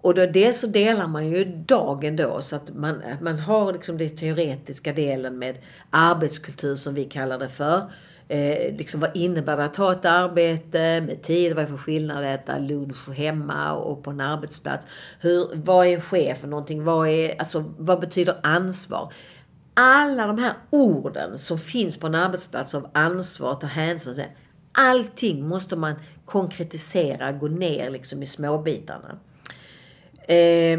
[0.00, 3.98] och då dels så delar man ju dagen då så att man, man har liksom
[3.98, 5.58] den teoretiska delen med
[5.90, 7.90] arbetskultur som vi kallar det för.
[8.28, 11.54] Eh, liksom vad innebär det att ha ett arbete med tid?
[11.54, 14.86] Vad är för skillnad att äta lunch hemma och på en arbetsplats?
[15.20, 16.84] Hur, vad är en chef för någonting?
[16.84, 19.12] Vad, är, alltså, vad betyder ansvar?
[19.74, 24.24] Alla de här orden som finns på en arbetsplats av ansvar, ta hänsyn till.
[24.72, 29.18] Allting måste man konkretisera, gå ner liksom i småbitarna.
[30.28, 30.78] Eh,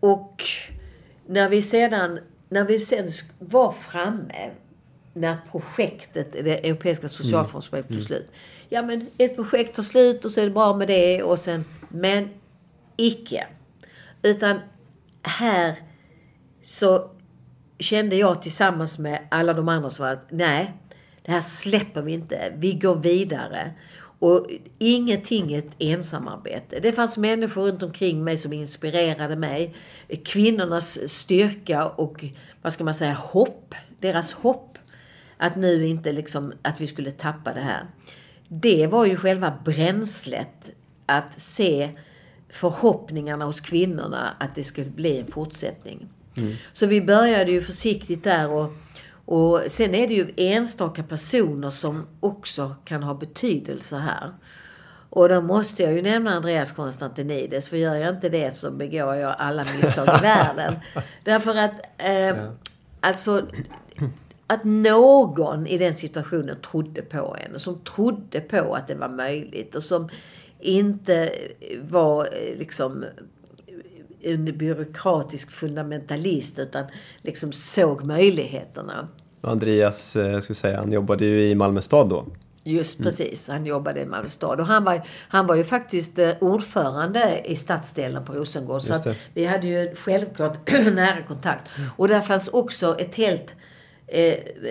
[0.00, 0.44] och
[1.26, 2.18] när vi sedan
[2.52, 3.06] när vi sen
[3.38, 4.50] var framme
[5.14, 8.00] när projektet, det europeiska socialfondsprojektet mm.
[8.00, 8.32] tog slut.
[8.68, 11.64] Ja men ett projekt tar slut och så är det bra med det och sen,
[11.88, 12.28] men
[12.96, 13.46] icke.
[14.22, 14.58] Utan
[15.22, 15.74] här
[16.62, 17.10] så
[17.78, 20.72] kände jag tillsammans med alla de andra som var att nej,
[21.22, 22.52] det här släpper vi inte.
[22.56, 23.72] Vi går vidare.
[24.18, 24.46] Och
[24.78, 26.80] ingenting är ett ensamarbete.
[26.80, 29.74] Det fanns människor runt omkring mig som inspirerade mig.
[30.24, 32.24] Kvinnornas styrka och,
[32.62, 33.74] vad ska man säga, hopp.
[34.00, 34.71] Deras hopp
[35.42, 37.86] att nu inte liksom, att vi skulle tappa det här.
[38.48, 40.70] Det var ju själva bränslet
[41.06, 41.90] att se
[42.48, 46.08] förhoppningarna hos kvinnorna att det skulle bli en fortsättning.
[46.36, 46.54] Mm.
[46.72, 48.72] Så vi började ju försiktigt där och,
[49.24, 54.32] och sen är det ju enstaka personer som också kan ha betydelse här.
[55.10, 59.14] Och då måste jag ju nämna Andreas Konstantinides, för gör jag inte det så begår
[59.14, 60.74] jag alla misstag i världen.
[61.24, 62.52] Därför att, eh, ja.
[63.00, 63.46] alltså,
[64.52, 67.58] att någon i den situationen trodde på en.
[67.58, 70.08] Som trodde på att det var möjligt och som
[70.60, 71.32] inte
[71.90, 73.04] var liksom
[74.22, 76.84] en byråkratisk fundamentalist utan
[77.22, 79.08] liksom såg möjligheterna.
[79.40, 82.26] Andreas, eh, jag skulle säga, han jobbade ju i Malmö stad då.
[82.64, 83.04] Just mm.
[83.04, 84.60] precis, han jobbade i Malmö stad.
[84.60, 88.82] Och han var, han var ju faktiskt eh, ordförande i stadsdelen på Rosengård.
[88.82, 91.70] Så vi hade ju självklart nära kontakt.
[91.96, 93.56] Och där fanns också ett helt eh,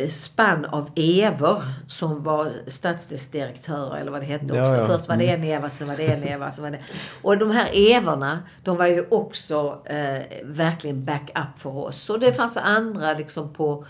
[0.09, 4.55] spann av Evor som var stadsdelsdirektörer eller vad det hette också.
[4.55, 4.85] Ja, ja.
[4.85, 6.79] Först var det en Eva, sen var det en Eva, sen var det...
[7.21, 12.09] Och de här Evorna, de var ju också eh, verkligen backup för oss.
[12.09, 13.85] Och det fanns andra liksom på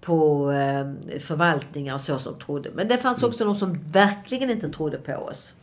[0.00, 2.70] på eh, förvaltningar och så som trodde.
[2.74, 3.28] Men det fanns mm.
[3.28, 3.54] också mm.
[3.54, 5.54] de som verkligen inte trodde på oss.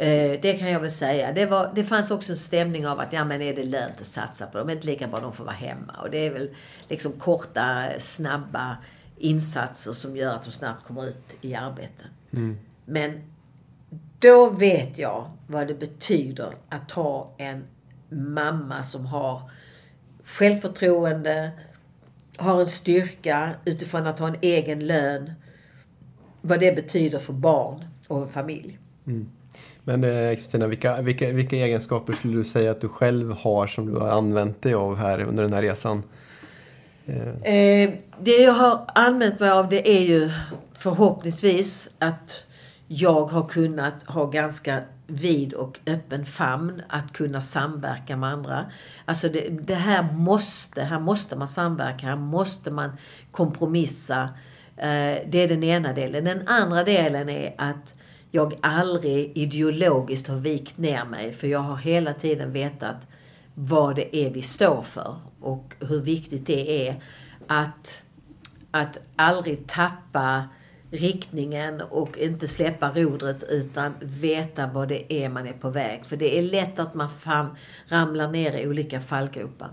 [0.00, 1.32] Eh, det kan jag väl säga.
[1.32, 4.06] Det, var, det fanns också en stämning av att ja, men är det lönt att
[4.06, 4.68] satsa på dem?
[4.68, 5.92] Är inte lika bra de får vara hemma?
[6.02, 6.50] Och det är väl
[6.88, 8.76] liksom korta, snabba
[9.16, 12.04] insatser som gör att de snabbt kommer ut i arbete.
[12.32, 12.58] Mm.
[12.84, 13.22] Men
[14.18, 17.64] då vet jag vad det betyder att ha en
[18.08, 19.50] mamma som har
[20.24, 21.50] självförtroende,
[22.36, 25.32] har en styrka utifrån att ha en egen lön.
[26.40, 28.78] Vad det betyder för barn och en familj.
[29.06, 29.30] Mm.
[29.88, 33.86] Men eh, Kristina, vilka, vilka, vilka egenskaper skulle du säga att du själv har som
[33.86, 36.02] du har använt dig av här under den här resan?
[37.06, 37.54] Eh.
[37.54, 40.30] eh det jag har använt mig av det är ju
[40.72, 42.46] förhoppningsvis att
[42.86, 48.64] jag har kunnat ha ganska vid och öppen famn att kunna samverka med andra.
[49.04, 52.90] Alltså det, det, här måste, här måste man samverka, här måste man
[53.30, 54.22] kompromissa.
[54.76, 56.24] Eh, det är den ena delen.
[56.24, 57.94] Den andra delen är att
[58.30, 62.96] jag aldrig ideologiskt har vikt ner mig för jag har hela tiden vetat
[63.54, 67.02] vad det är vi står för och hur viktigt det är
[67.46, 68.04] att,
[68.70, 70.44] att aldrig tappa
[70.90, 76.04] riktningen och inte släppa rodret utan veta vad det är man är på väg.
[76.04, 77.46] För det är lätt att man fram,
[77.86, 79.70] ramlar ner i olika fallgropar.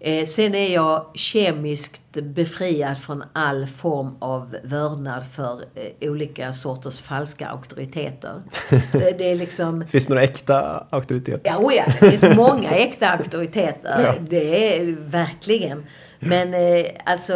[0.00, 7.00] Eh, sen är jag kemiskt befriad från all form av vördnad för eh, olika sorters
[7.00, 8.42] falska auktoriteter.
[8.92, 9.86] Det, det, är liksom...
[9.86, 11.40] Finns det några äkta auktoriteter?
[11.44, 14.02] Ja, oh ja, det finns många äkta auktoriteter.
[14.02, 14.14] Ja.
[14.28, 15.86] Det är verkligen.
[16.18, 17.32] Men eh, alltså...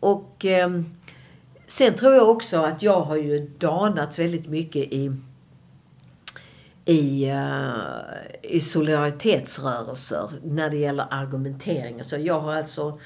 [0.00, 0.44] Och...
[0.44, 0.68] Eh,
[1.68, 5.12] Sen tror jag också att jag har ju danats väldigt mycket i
[6.86, 7.90] i, uh,
[8.42, 12.04] i solidaritetsrörelser när det gäller argumentering.
[12.04, 13.00] Så jag har alltså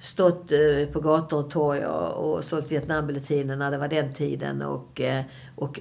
[0.00, 4.62] stått uh, på gator och torg och, och sålt Vietnambulletinen när det var den tiden
[4.62, 5.20] och, uh,
[5.54, 5.80] och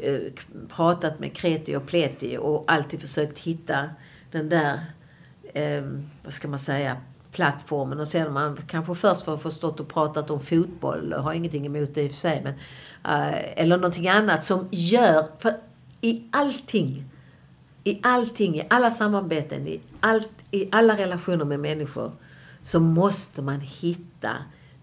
[0.75, 3.89] pratat med kreti och pleti och alltid försökt hitta
[4.31, 4.79] den där,
[5.53, 6.97] ehm, vad ska man säga,
[7.31, 11.95] plattformen och sen man kanske först får förstått och pratat om fotboll, har ingenting emot
[11.95, 15.55] det i och för sig, men, uh, eller någonting annat som gör, för
[16.01, 17.05] i allting,
[17.88, 22.12] i allting, i alla samarbeten, i, allt, i alla relationer med människor
[22.62, 24.32] så måste man hitta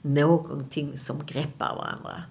[0.03, 2.23] någonting som greppar varandra.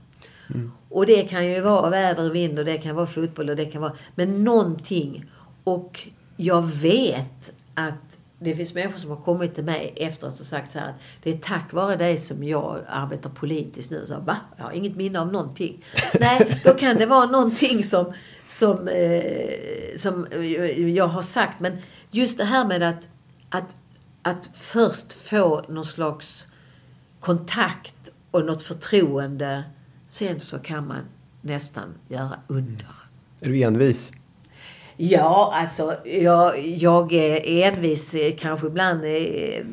[0.50, 0.72] Mm.
[0.90, 3.66] Och det kan ju vara väder och vind och det kan vara fotboll och det
[3.66, 5.26] kan vara, men någonting.
[5.64, 6.08] Och
[6.38, 10.80] jag vet att det finns människor som har kommit till mig efteråt och sagt så
[10.80, 14.06] här att det är tack vare dig som jag arbetar politiskt nu.
[14.08, 14.38] Så va?
[14.58, 15.84] Jag har inget minne av någonting.
[16.20, 18.14] Nej, då kan det vara någonting som,
[18.46, 20.28] som, eh, som
[20.76, 21.60] jag har sagt.
[21.60, 21.78] Men
[22.12, 23.10] just det här med att,
[23.50, 23.76] att,
[24.22, 26.48] att först få någon slags
[27.20, 29.64] kontakt och något förtroende.
[30.08, 31.02] Sen så kan man
[31.42, 32.96] nästan göra under.
[33.40, 34.12] Är du envis?
[35.04, 39.66] Ja, alltså jag, jag är envis eh, kanske ibland eh,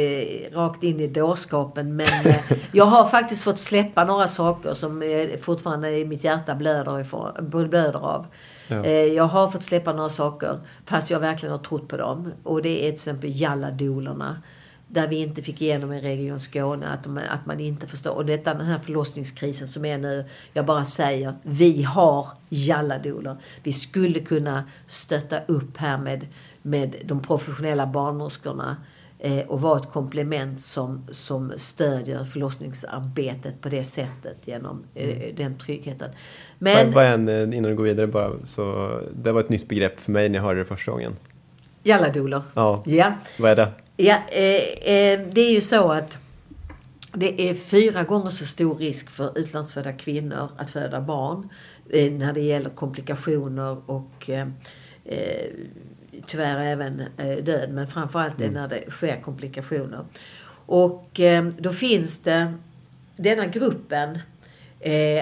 [0.00, 1.96] eh, rakt in i dårskapen.
[1.96, 2.36] Men eh,
[2.72, 7.32] jag har faktiskt fått släppa några saker som eh, fortfarande i mitt hjärta blöder, ifrån,
[7.38, 8.26] blöder av.
[8.68, 8.84] Ja.
[8.84, 12.32] Eh, jag har fått släppa några saker fast jag verkligen har trott på dem.
[12.42, 14.42] Och det är till exempel jalladolorna
[14.88, 18.10] där vi inte fick igenom i Region Skåne att, de, att man inte förstår.
[18.10, 23.36] Och detta, den här förlossningskrisen som är nu, jag bara säger, vi har jalladolor.
[23.62, 26.26] Vi skulle kunna stötta upp här med,
[26.62, 28.76] med de professionella barnmorskorna
[29.18, 35.36] eh, och vara ett komplement som, som stödjer förlossningsarbetet på det sättet genom eh, mm.
[35.36, 36.10] den tryggheten.
[36.58, 40.00] Men, vad en, eh, innan du går vidare bara, så det var ett nytt begrepp
[40.00, 41.12] för mig när jag hörde det första gången.
[41.82, 42.42] Jalladolor.
[42.54, 42.82] Ja.
[42.86, 43.12] ja.
[43.38, 43.72] Vad är det?
[43.96, 46.18] Ja, eh, eh, det är ju så att
[47.12, 51.48] det är fyra gånger så stor risk för utlandsfödda kvinnor att föda barn
[51.90, 54.48] eh, när det gäller komplikationer och eh,
[55.04, 55.50] eh
[56.26, 57.70] tyvärr även eh, död.
[57.70, 58.52] Men framförallt mm.
[58.52, 60.04] när det sker komplikationer.
[60.66, 62.54] Och eh, då finns det
[63.16, 64.18] denna gruppen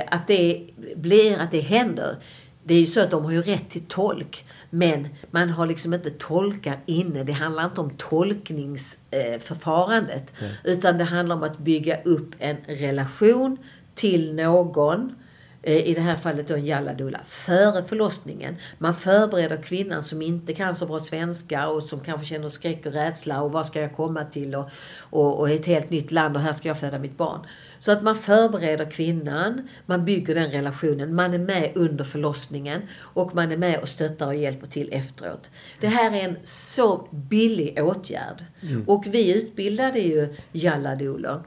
[0.07, 2.17] att det blir, att det händer
[2.65, 4.45] det är ju så att de har ju rätt till tolk.
[4.71, 7.25] Men man har liksom inte tolkar inne.
[7.25, 10.33] Det handlar inte om tolkningsförfarandet.
[10.41, 10.53] Mm.
[10.65, 13.59] Utan det handlar om att bygga upp en relation
[13.95, 15.15] till någon
[15.63, 18.57] i det här fallet då en jalladula, före förlossningen.
[18.79, 22.93] Man förbereder kvinnan som inte kan så bra svenska och som kanske känner skräck och
[22.93, 26.43] rädsla och vad ska jag komma till och, och, och ett helt nytt land och
[26.43, 27.47] här ska jag föda mitt barn.
[27.79, 33.35] Så att man förbereder kvinnan, man bygger den relationen, man är med under förlossningen och
[33.35, 35.51] man är med och stöttar och hjälper till efteråt.
[35.81, 38.45] Det här är en så billig åtgärd.
[38.63, 38.85] Mm.
[38.89, 41.43] Och vi utbildade ju jalladolor.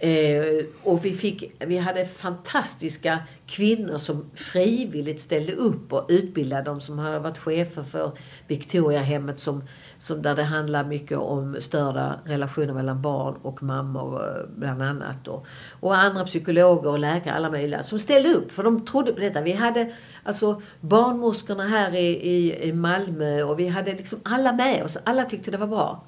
[0.00, 6.80] Eh, och vi, fick, vi hade fantastiska kvinnor som frivilligt ställde upp och utbildade dem
[6.80, 8.12] som hade varit chefer för
[8.46, 9.64] Victoriahemmet som,
[9.98, 15.28] som där det handlar mycket om störda relationer mellan barn och mammor eh, bland annat.
[15.28, 15.46] Och,
[15.80, 19.40] och andra psykologer och läkare, alla möjliga, som ställde upp för de trodde på detta.
[19.40, 19.92] Vi hade
[20.22, 24.98] alltså barnmorskorna här i, i, i Malmö och vi hade liksom alla med oss.
[25.04, 26.04] Alla tyckte det var bra.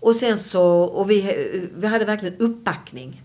[0.00, 3.22] Och sen så, och vi, vi hade verkligen uppbackning.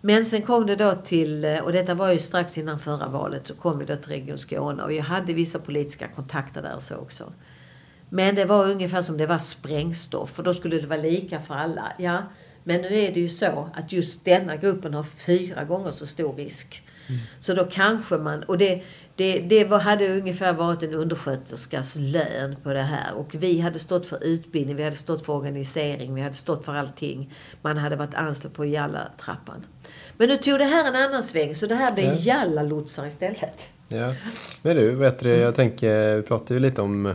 [0.00, 3.54] Men sen kom det då till, och detta var ju strax innan förra valet, så
[3.54, 6.96] kom vi då till Region Skåne och vi hade vissa politiska kontakter där och så
[6.96, 7.32] också.
[8.08, 10.30] Men det var ungefär som det var sprängstoff.
[10.30, 11.92] För då skulle det vara lika för alla.
[11.98, 12.22] Ja,
[12.64, 16.34] men nu är det ju så att just denna gruppen har fyra gånger så stor
[16.34, 16.83] risk.
[17.08, 17.20] Mm.
[17.40, 18.42] Så då kanske man...
[18.42, 18.82] Och det,
[19.16, 23.14] det, det var, hade ungefär varit en undersköterskas lön på det här.
[23.14, 26.74] Och vi hade stått för utbildning, vi hade stått för organisering, vi hade stått för
[26.74, 27.30] allting.
[27.62, 29.66] Man hade varit anställd på Jalla-trappan.
[30.16, 32.14] Men nu tog det här en annan sväng, så det här blev ja.
[32.14, 33.70] Jalla-lotsar istället.
[33.88, 34.14] Ja.
[34.62, 37.14] Men du, vet du, jag tänker, vi pratade ju lite om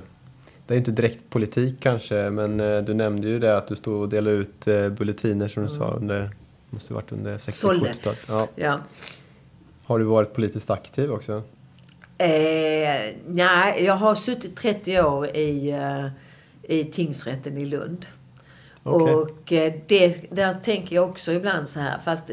[0.70, 4.02] det är inte direkt politik kanske, men eh, du nämnde ju det att du stod
[4.02, 5.80] och delade ut eh, bulletiner som du mm.
[5.80, 6.30] sa under,
[6.70, 8.26] måste varit under 60-70-talet.
[8.28, 8.48] Ja.
[8.56, 8.80] ja.
[9.90, 11.44] Har du varit politiskt aktiv också?
[12.18, 16.08] Eh, nej, jag har suttit 30 år i, uh,
[16.64, 18.06] i tingsrätten i Lund.
[18.84, 19.14] Okay.
[19.14, 22.32] Och eh, det, där tänker jag också ibland så här, fast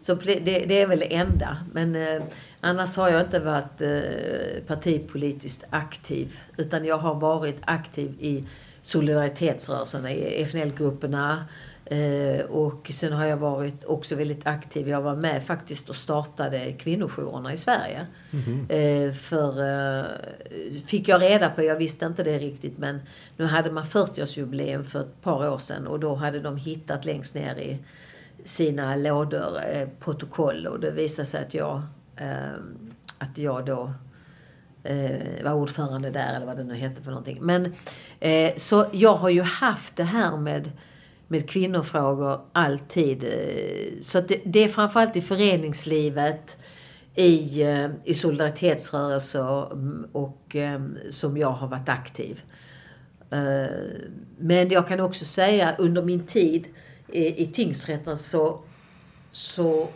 [0.00, 1.56] så det, det är väl det enda.
[1.72, 2.22] Men eh,
[2.60, 6.38] annars har jag inte varit eh, partipolitiskt aktiv.
[6.56, 8.44] Utan jag har varit aktiv i
[8.82, 11.44] solidaritetsrörelserna, i FNL-grupperna, Eh,
[12.48, 14.88] och sen har jag varit också väldigt aktiv.
[14.88, 18.06] Jag var med faktiskt och startade kvinnojourerna i Sverige.
[18.32, 18.66] Mm.
[18.68, 19.60] Eh, för
[20.00, 20.04] eh,
[20.86, 23.00] fick jag reda på, jag visste inte det riktigt, men
[23.36, 27.34] nu hade man 40-årsjubileum för ett par år sedan och då hade de hittat längst
[27.34, 27.78] ner i
[28.44, 31.82] sina lådor eh, protokoll och det visade sig att jag,
[32.16, 32.52] eh,
[33.18, 33.92] att jag då
[34.82, 37.38] eh, var ordförande där eller vad det nu hette för någonting.
[37.40, 37.74] Men
[38.56, 40.70] så jag har ju haft det här med
[41.34, 43.24] med kvinnofrågor alltid.
[43.24, 46.56] Eh, så det, det är framförallt i föreningslivet,
[47.14, 50.80] i, eh, i solidaritetsrörelser mm, och eh,
[51.10, 52.42] som jag har varit aktiv.
[54.38, 56.68] Men jag kan också säga under min tid
[57.08, 58.60] i, i tingsrätten så,
[59.30, 59.88] så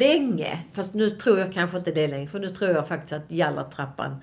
[0.00, 3.32] länge, fast nu tror jag kanske inte det längre, för nu tror jag faktiskt att
[3.32, 4.16] Jallartrappan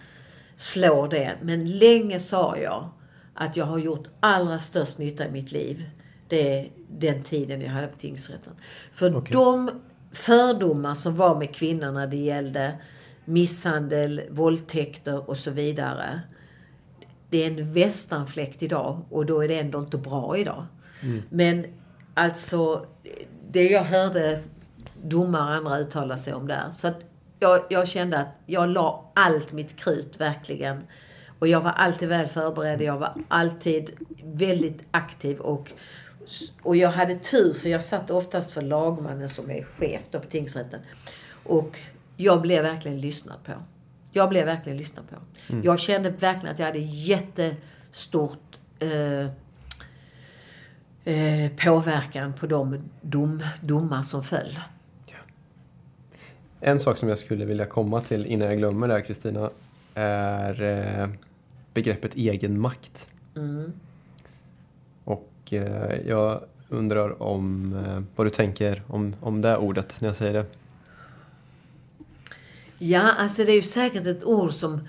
[0.56, 1.38] slår det.
[1.41, 2.89] Men länge sa jag
[3.34, 5.84] att jag har gjort allra störst nytta i mitt liv.
[6.28, 8.53] Det är den tiden jag hade på tingsrätten.
[8.91, 9.34] För okay.
[9.34, 9.71] de
[10.11, 12.73] fördomar som var med kvinnor när det gällde
[13.26, 16.21] misshandel, våldtäkter och så vidare.
[17.30, 20.65] Det är en västanfläkt idag och då är det ändå inte bra idag.
[21.01, 21.23] Mm.
[21.30, 21.65] Men
[22.13, 22.86] alltså,
[23.51, 24.39] det jag hörde
[25.03, 26.69] domare och andra uttala sig om där.
[26.76, 27.05] Så att
[27.39, 30.84] jag, jag kände att jag la allt mitt krut verkligen
[31.39, 32.82] och jag var alltid väl förberedd.
[32.82, 33.91] Jag var alltid
[34.23, 35.73] väldigt aktiv och,
[36.61, 40.28] och jag hade tur för jag satt oftast för lagmannen som är chef då på
[40.28, 40.80] tingsrätten.
[41.43, 41.80] Och
[42.17, 43.51] jag blev verkligen lyssnad på.
[44.11, 45.15] Jag blev verkligen lyssnad på.
[45.53, 45.65] Mm.
[45.65, 49.30] Jag kände verkligen att jag hade jättestort eh,
[51.05, 54.59] eh, påverkan på de dom, domar som föll.
[55.05, 55.17] Ja.
[56.59, 59.49] En sak som jag skulle vilja komma till innan jag glömmer det Kristina
[59.93, 61.09] är eh,
[61.73, 63.07] begreppet egenmakt.
[63.36, 63.73] Mm.
[65.45, 70.15] Och eh, jag undrar om eh, vad du tänker om, om det ordet när jag
[70.15, 70.45] säger det.
[72.77, 74.87] Ja, alltså det är ju säkert ett ord som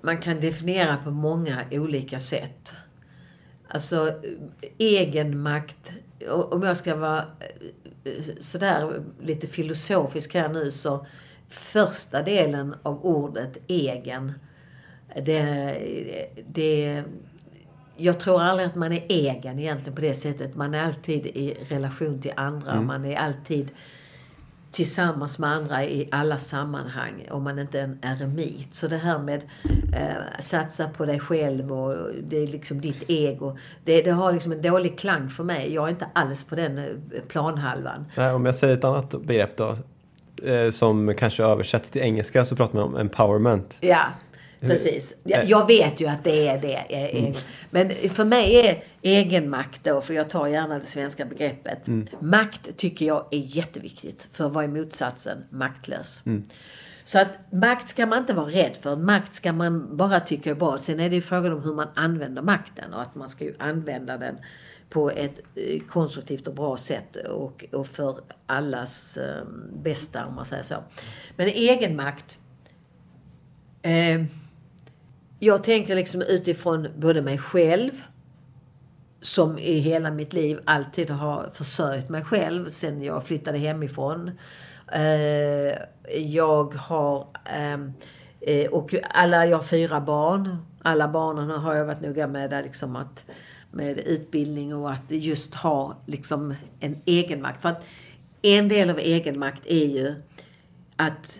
[0.00, 2.74] man kan definiera på många olika sätt.
[3.68, 4.12] Alltså
[4.78, 5.92] egenmakt,
[6.28, 7.24] om jag ska vara
[8.04, 11.06] eh, sådär lite filosofisk här nu så
[11.48, 14.32] första delen av ordet egen
[15.22, 15.76] det,
[16.46, 17.02] det,
[17.96, 20.54] jag tror aldrig att man är egen egentligen på det sättet.
[20.54, 22.72] Man är alltid i relation till andra.
[22.72, 22.86] Mm.
[22.86, 23.70] Man är alltid
[24.74, 28.74] tillsammans med andra i alla sammanhang om man inte är en eremit.
[28.74, 29.42] Så det här med
[29.92, 33.56] eh, satsa på dig själv och det är liksom ditt ego.
[33.84, 35.74] Det, det, har liksom en dålig klang för mig.
[35.74, 36.84] Jag är inte alls på den eh,
[37.28, 38.06] planhalvan.
[38.16, 39.76] Nej, om jag säger ett annat begrepp då
[40.42, 43.78] eh, som kanske översätts till engelska så pratar man om empowerment.
[43.80, 44.06] Ja,
[44.60, 45.14] Precis.
[45.24, 46.76] Jag vet ju att det är det.
[47.18, 47.34] Mm.
[47.70, 51.88] Men för mig är egenmakt då, för jag tar gärna det svenska begreppet.
[51.88, 52.06] Mm.
[52.20, 54.28] Makt tycker jag är jätteviktigt.
[54.32, 55.44] För vad är motsatsen?
[55.50, 56.22] Maktlös.
[56.26, 56.42] Mm.
[57.04, 58.96] Så att makt ska man inte vara rädd för.
[58.96, 60.78] Makt ska man bara tycka är bra.
[60.78, 63.54] Sen är det ju frågan om hur man använder makten och att man ska ju
[63.58, 64.36] använda den
[64.90, 69.18] på ett eh, konstruktivt och bra sätt och, och för allas
[69.82, 70.74] bästa om man säger så.
[71.36, 72.38] Men egenmakt
[73.82, 74.24] eh,
[75.44, 77.90] jag tänker liksom utifrån både mig själv
[79.20, 84.30] som i hela mitt liv alltid har försörjt mig själv sen jag flyttade hemifrån.
[84.92, 85.78] Eh,
[86.18, 87.26] jag har...
[87.44, 87.92] Ehm,
[88.40, 90.56] eh, och alla, jag har fyra barn.
[90.82, 93.24] Alla barnen har jag varit noga med liksom att
[93.70, 97.62] med utbildning och att just ha liksom en egenmakt.
[97.62, 97.84] För att
[98.42, 100.14] en del av egenmakt är ju
[100.96, 101.38] att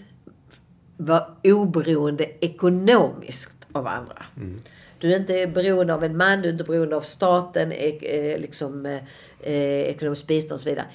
[0.96, 4.24] vara oberoende ekonomiskt av andra.
[4.36, 4.60] Mm.
[4.98, 8.86] Du är inte beroende av en man, du är inte beroende av staten, eh, liksom,
[8.86, 10.86] eh, ekonomiskt bistånd och så vidare.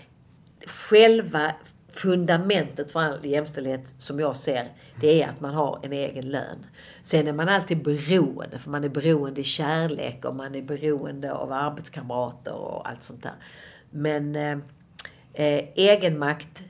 [0.66, 1.54] Själva
[1.90, 4.72] fundamentet för all jämställdhet som jag ser,
[5.02, 6.66] det är att man har en egen lön.
[7.04, 11.34] Sen är man alltid beroende, för man är beroende i kärlek och man är beroende
[11.34, 13.34] av arbetskamrater och allt sånt där.
[13.90, 14.58] Men eh,
[15.34, 16.64] eh egenmakt,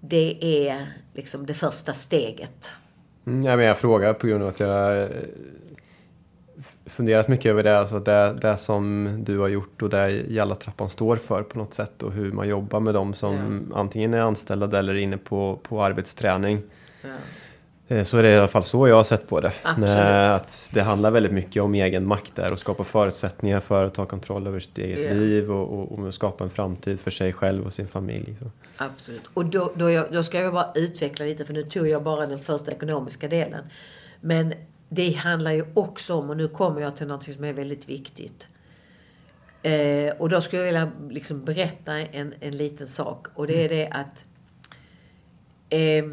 [0.00, 2.70] det är liksom det första steget.
[3.26, 5.08] Mm, ja, men jag frågar på grund av att jag
[6.86, 11.16] funderat mycket över det, alltså det, det som du har gjort och det Jalla-trappan står
[11.16, 13.78] för på något sätt och hur man jobbar med dem som ja.
[13.78, 16.62] antingen är anställda eller inne på, på arbetsträning.
[17.02, 17.08] Ja.
[17.92, 19.52] Eh, så är det i alla fall så jag har sett på det.
[19.62, 24.06] Att det handlar väldigt mycket om egen makt där och skapa förutsättningar för att ta
[24.06, 25.16] kontroll över sitt eget yeah.
[25.16, 28.36] liv och, och, och, skapa en framtid för sig själv och sin familj.
[28.38, 28.50] Så.
[28.76, 29.22] Absolut.
[29.34, 32.26] Och då, då, jag, då ska jag bara utveckla lite för nu tog jag bara
[32.26, 33.64] den första ekonomiska delen.
[34.20, 34.54] Men
[34.88, 38.48] det handlar ju också om, och nu kommer jag till något som är väldigt viktigt.
[39.62, 43.26] Eh, och då skulle jag vilja liksom berätta en, en liten sak.
[43.34, 44.24] Och det är det att
[45.68, 46.04] eh,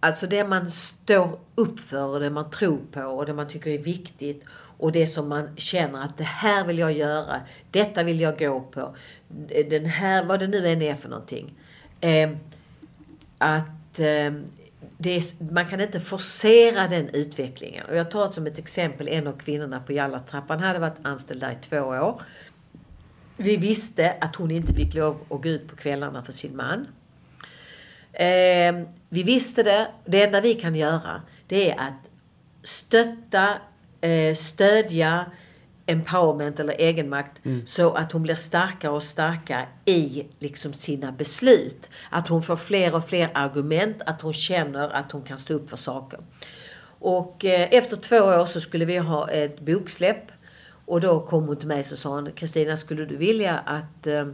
[0.00, 3.70] Alltså det man står upp för och det man tror på och det man tycker
[3.70, 7.40] är viktigt och det som man känner att det här vill jag göra,
[7.70, 8.96] detta vill jag gå på,
[9.70, 11.54] den här, vad det nu än är för någonting.
[12.00, 12.30] Eh,
[13.38, 14.32] att eh,
[15.04, 17.86] är, man kan inte forcera den utvecklingen.
[17.86, 20.60] Och jag tar som ett exempel en av kvinnorna på Jallatrappan.
[20.60, 22.20] hade varit anställd där i två år.
[23.36, 26.86] Vi visste att hon inte fick lov att gå ut på kvällarna för sin man.
[28.12, 29.88] Eh, vi visste det.
[30.04, 32.10] Det enda vi kan göra det är att
[32.62, 33.48] stötta,
[34.00, 35.26] eh, stödja,
[35.86, 37.66] empowerment eller egenmakt mm.
[37.66, 41.88] så att hon blir starkare och starkare i liksom sina beslut.
[42.10, 45.70] Att hon får fler och fler argument, att hon känner att hon kan stå upp
[45.70, 46.20] för saker.
[46.98, 50.32] Och eh, efter två år så skulle vi ha ett boksläpp
[50.86, 54.26] och då kom hon till mig och sa Kristina, skulle du vilja att eh,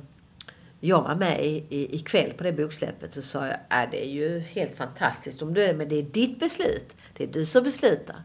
[0.80, 4.10] jag var med i, i, ikväll på det boksläppet så sa jag, äh, det är
[4.10, 6.96] ju helt fantastiskt om du är men det är ditt beslut.
[7.16, 8.16] Det är du som beslutar.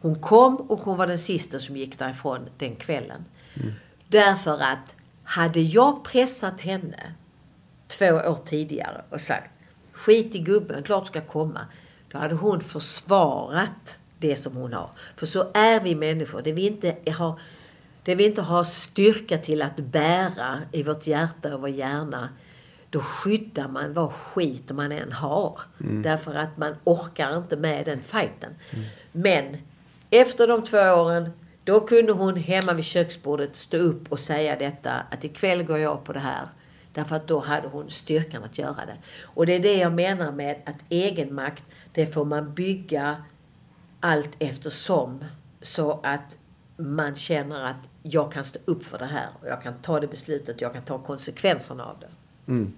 [0.00, 3.24] Hon kom och hon var den sista som gick därifrån den kvällen.
[3.54, 3.72] Mm.
[4.08, 4.94] Därför att
[5.24, 7.14] hade jag pressat henne
[7.86, 9.50] två år tidigare och sagt
[9.92, 11.60] skit i gubben, klart ska komma.
[12.08, 14.90] Då hade hon försvarat det som hon har.
[15.16, 16.42] För så är vi människor.
[16.42, 17.40] Det vi inte har,
[18.04, 22.28] det vi inte har styrka till att bära i vårt hjärta och vår hjärna
[22.90, 25.60] då skyddar man vad skit man än har.
[25.80, 26.02] Mm.
[26.02, 28.54] Därför att man orkar inte med den fighten.
[28.70, 28.84] Mm.
[29.12, 29.56] Men
[30.10, 31.30] efter de två åren,
[31.64, 36.04] då kunde hon hemma vid köksbordet stå upp och säga detta att ikväll går jag
[36.04, 36.48] på det här.
[36.92, 38.96] Därför att då hade hon styrkan att göra det.
[39.22, 43.16] Och det är det jag menar med att egenmakt, det får man bygga
[44.00, 45.24] allt eftersom.
[45.62, 46.38] Så att
[46.76, 49.28] man känner att jag kan stå upp för det här.
[49.40, 52.06] Och jag kan ta det beslutet, jag kan ta konsekvenserna av det.
[52.52, 52.72] Mm.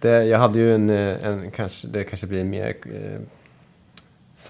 [0.00, 3.20] det jag hade ju en, eh, en kanske, det kanske blir mer eh,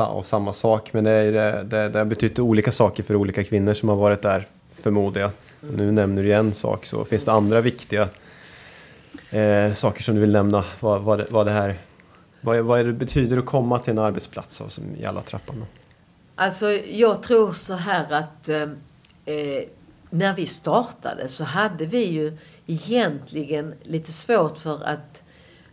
[0.08, 0.92] och samma sak.
[0.92, 4.22] Men det, är, det, det har betytt olika saker för olika kvinnor som har varit
[4.22, 5.30] där, förmodar jag.
[5.62, 5.76] Mm.
[5.76, 8.08] Nu nämner du en sak, så finns det andra viktiga
[9.30, 10.64] eh, saker som du vill nämna?
[10.80, 11.78] Vad, vad, det, vad det här
[12.40, 15.64] vad, vad det betyder att komma till en arbetsplats som i alla trappan?
[16.34, 18.48] Alltså, jag tror så här att
[19.30, 19.68] eh,
[20.10, 25.22] när vi startade så hade vi ju egentligen lite svårt för att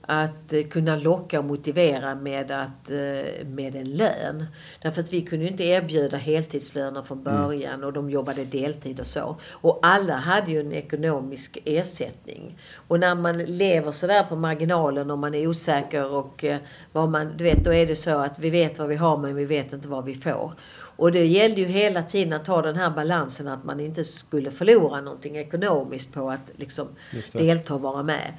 [0.09, 4.45] att eh, kunna locka och motivera med, att, eh, med en lön.
[4.81, 7.41] Därför att vi kunde ju inte erbjuda heltidslöner från mm.
[7.41, 7.87] början mm.
[7.87, 9.37] och de jobbade deltid och så.
[9.51, 12.57] Och alla hade ju en ekonomisk ersättning.
[12.87, 16.57] Och när man lever sådär på marginalen och man är osäker och eh,
[16.91, 19.35] vad man, du vet, då är det så att vi vet vad vi har men
[19.35, 20.53] vi vet inte vad vi får.
[20.97, 24.51] Och det gällde ju hela tiden att ha den här balansen att man inte skulle
[24.51, 26.87] förlora någonting ekonomiskt på att liksom
[27.31, 28.33] delta och vara med.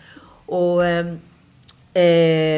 [0.47, 1.19] Och ehm,
[1.95, 2.58] Eh,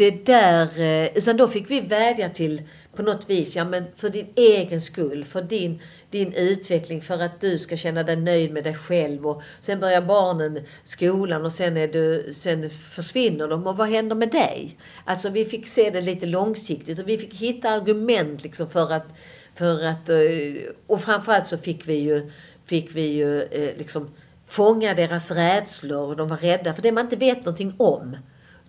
[0.00, 2.62] det där, eh, utan då fick vi vädja till
[2.94, 5.80] på något vis, ja men för din egen skull, för din,
[6.10, 9.26] din utveckling, för att du ska känna dig nöjd med dig själv.
[9.26, 13.66] Och sen börjar barnen skolan och sen, är du, sen försvinner de.
[13.66, 14.76] Och vad händer med dig?
[15.04, 19.18] Alltså vi fick se det lite långsiktigt och vi fick hitta argument liksom för att,
[19.54, 22.30] för att eh, och framförallt så fick vi ju,
[22.64, 24.10] fick vi ju eh, liksom
[24.46, 26.08] fånga deras rädslor.
[26.08, 28.16] och De var rädda för det man inte vet någonting om.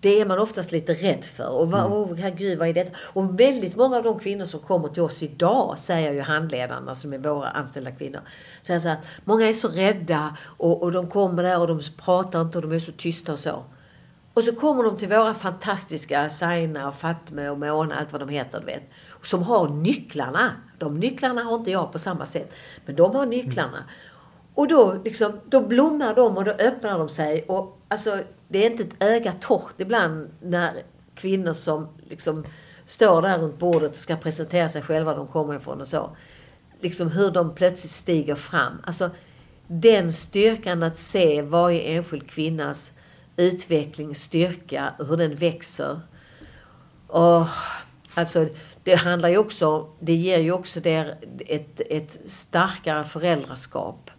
[0.01, 1.49] Det är man oftast lite rädd för.
[1.49, 1.93] Och vad, mm.
[1.93, 2.97] oh, herregud, vad är detta?
[3.13, 7.13] Och väldigt många av de kvinnor som kommer till oss idag, säger ju handledarna som
[7.13, 8.21] är våra anställda kvinnor,
[8.61, 12.41] säger så här, många är så rädda och, och de kommer där och de pratar
[12.41, 13.63] inte och de är så tysta och så.
[14.33, 18.29] Och så kommer de till våra fantastiska Saina och Fatme och Mona, allt vad de
[18.29, 18.83] heter, du vet.
[19.21, 20.51] Som har nycklarna.
[20.79, 22.53] De nycklarna har inte jag på samma sätt.
[22.85, 23.83] Men de har nycklarna.
[24.55, 27.45] Och då, liksom, då blommar de och då öppnar de sig.
[27.47, 28.19] Och alltså,
[28.51, 30.83] det är inte ett öga torrt ibland när
[31.15, 32.45] kvinnor som liksom
[32.85, 36.09] står där runt bordet och ska presentera sig själva, de kommer ifrån och så.
[36.81, 38.81] Liksom hur de plötsligt stiger fram.
[38.83, 39.09] Alltså,
[39.67, 42.93] den styrkan att se varje enskild kvinnas
[43.37, 45.99] utveckling, styrka, hur den växer.
[47.07, 47.47] Och,
[48.13, 48.47] alltså,
[48.83, 51.15] det handlar ju också, det ger ju också där
[51.47, 54.11] ett, ett starkare föräldraskap.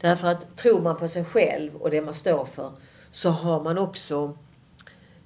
[0.00, 2.72] Därför att tror man på sig själv och det man står för
[3.18, 4.36] så har man också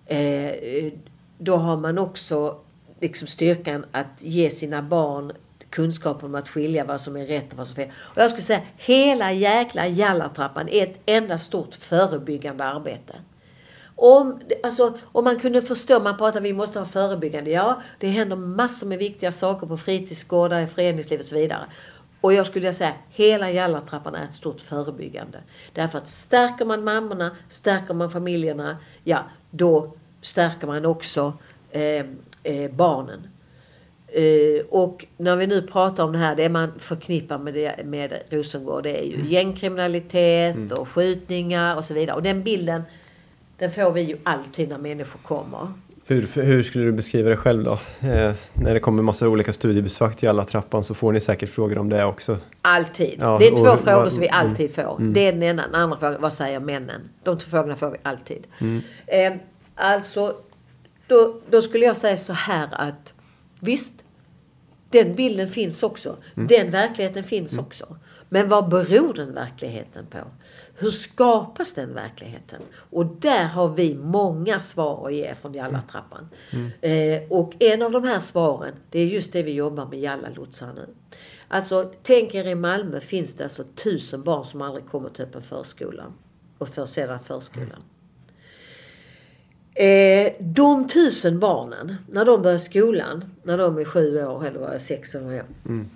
[0.06, 0.92] eh,
[1.38, 2.58] då har man också
[3.00, 5.32] liksom styrkan att ge sina barn
[5.70, 7.94] kunskap om att skilja vad som är rätt och vad som är fel.
[7.98, 13.14] Och jag skulle säga hela jäkla jallartrappan är ett enda stort förebyggande arbete.
[13.96, 17.50] Om, alltså, om man kunde förstå, man pratar vi måste ha förebyggande.
[17.50, 21.66] Ja, det händer massor med viktiga saker på fritidsgårdar, i föreningslivet och så vidare.
[22.22, 25.38] Och jag skulle säga hela jallartrappan är ett stort förebyggande.
[25.72, 31.32] Därför att stärker man mammorna, stärker man familjerna, ja, då stärker man också
[31.70, 32.06] eh,
[32.42, 33.28] eh, barnen.
[34.18, 38.22] Uh, och när vi nu pratar om det här, det man förknippar med, det, med
[38.30, 39.26] Rosengård, det är ju mm.
[39.26, 40.72] gängkriminalitet mm.
[40.72, 42.16] och skjutningar och så vidare.
[42.16, 42.82] Och den bilden,
[43.58, 45.68] den får vi ju alltid när människor kommer.
[46.06, 47.72] Hur, hur skulle du beskriva det själv då?
[47.72, 51.78] Eh, när det kommer massa olika studiebesök till alla trappan så får ni säkert frågor
[51.78, 52.38] om det också.
[52.62, 53.16] Alltid.
[53.20, 54.40] Ja, det är två och, frågor som vi mm.
[54.40, 54.96] alltid får.
[55.00, 55.12] Mm.
[55.12, 55.62] Det är den ena.
[55.66, 57.00] Den andra frågan, vad säger männen?
[57.22, 58.46] De två frågorna får vi alltid.
[58.60, 58.82] Mm.
[59.06, 59.32] Eh,
[59.74, 60.34] alltså,
[61.06, 63.12] då, då skulle jag säga så här att
[63.60, 63.94] visst,
[64.90, 66.16] den bilden finns också.
[66.36, 66.46] Mm.
[66.46, 67.64] Den verkligheten finns mm.
[67.64, 67.96] också.
[68.32, 70.18] Men vad beror den verkligheten på?
[70.74, 72.62] Hur skapas den verkligheten?
[72.74, 76.28] Och där har vi många svar att ge från Jallartrappan.
[76.50, 76.70] Mm.
[76.80, 77.22] mm.
[77.22, 80.72] Eh, och en av de här svaren, det är just det vi jobbar med Jalla-lotsar
[80.74, 80.86] nu.
[81.48, 85.42] Alltså, tänk er i Malmö finns det alltså tusen barn som aldrig kommer till öppen
[85.42, 86.04] förskola.
[86.58, 87.82] Och för sedan förskolan.
[89.74, 95.14] Eh, de tusen barnen, när de börjar skolan, när de är sju år eller sex
[95.14, 95.44] år.
[95.64, 95.90] Mm.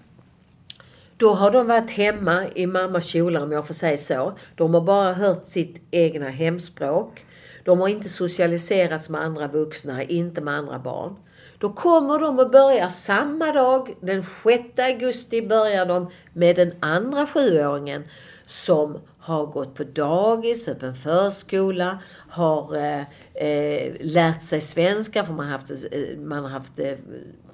[1.17, 4.39] Då har de varit hemma i mammas kjolar om jag får säga så.
[4.55, 7.25] De har bara hört sitt egna hemspråk.
[7.65, 11.17] De har inte socialiserats med andra vuxna, inte med andra barn.
[11.59, 17.27] Då kommer de att börja samma dag, den 6 augusti börjar de med den andra
[17.27, 18.05] sjuåringen
[18.47, 21.99] som har gått på dagis, öppen förskola,
[22.29, 23.01] har eh,
[23.35, 26.93] eh, lärt sig svenska för man har haft, eh, man har haft eh,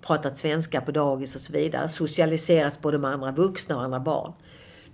[0.03, 1.89] pratat svenska på dagis och så vidare.
[1.89, 4.33] Socialiserats både med andra vuxna och andra barn.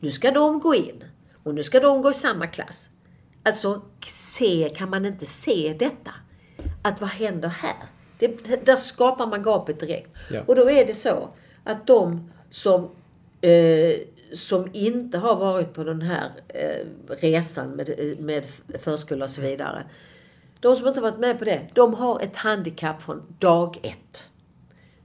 [0.01, 1.05] Nu ska de gå in
[1.43, 2.91] och nu ska de gå i samma klass.
[3.43, 6.11] Alltså, se, kan man inte se detta?
[6.83, 7.77] Att vad händer här?
[8.19, 10.11] Det, där skapar man gapet direkt.
[10.31, 10.43] Ja.
[10.47, 11.29] Och då är det så
[11.65, 12.91] att de som
[13.41, 14.01] eh,
[14.33, 18.45] som inte har varit på den här eh, resan med, med
[18.79, 19.85] förskola och så vidare.
[20.61, 24.31] De som inte varit med på det, de har ett handikapp från dag ett.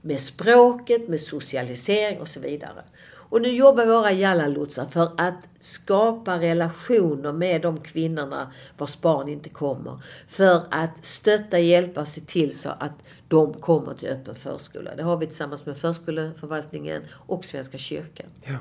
[0.04, 2.82] Med språket, med socialisering och så vidare.
[3.06, 9.48] Och nu jobbar våra jallalotsar för att skapa relationer med de kvinnorna vars barn inte
[9.48, 10.02] kommer.
[10.28, 14.94] För att stötta, hjälpa och se till så att de kommer till öppen förskola.
[14.96, 18.26] Det har vi tillsammans med förskoleförvaltningen och Svenska kyrkan.
[18.44, 18.58] Ja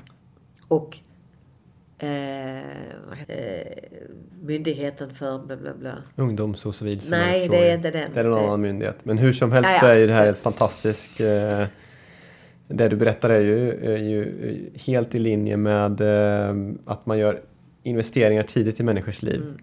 [0.67, 0.97] och
[1.97, 2.57] eh,
[3.27, 3.67] eh,
[4.41, 5.93] Myndigheten för bla bla bla.
[6.15, 7.51] Ungdoms och civilsamhällesfrågor.
[7.51, 8.09] Nej, det är inte den.
[8.13, 8.97] Det är en annan myndighet.
[9.03, 9.79] Men hur som helst ja, ja.
[9.79, 11.21] så är ju det här helt fantastiskt.
[11.21, 11.65] Eh,
[12.67, 17.41] det du berättar är ju, är ju helt i linje med eh, att man gör
[17.83, 19.41] investeringar tidigt i människors liv.
[19.41, 19.57] Mm.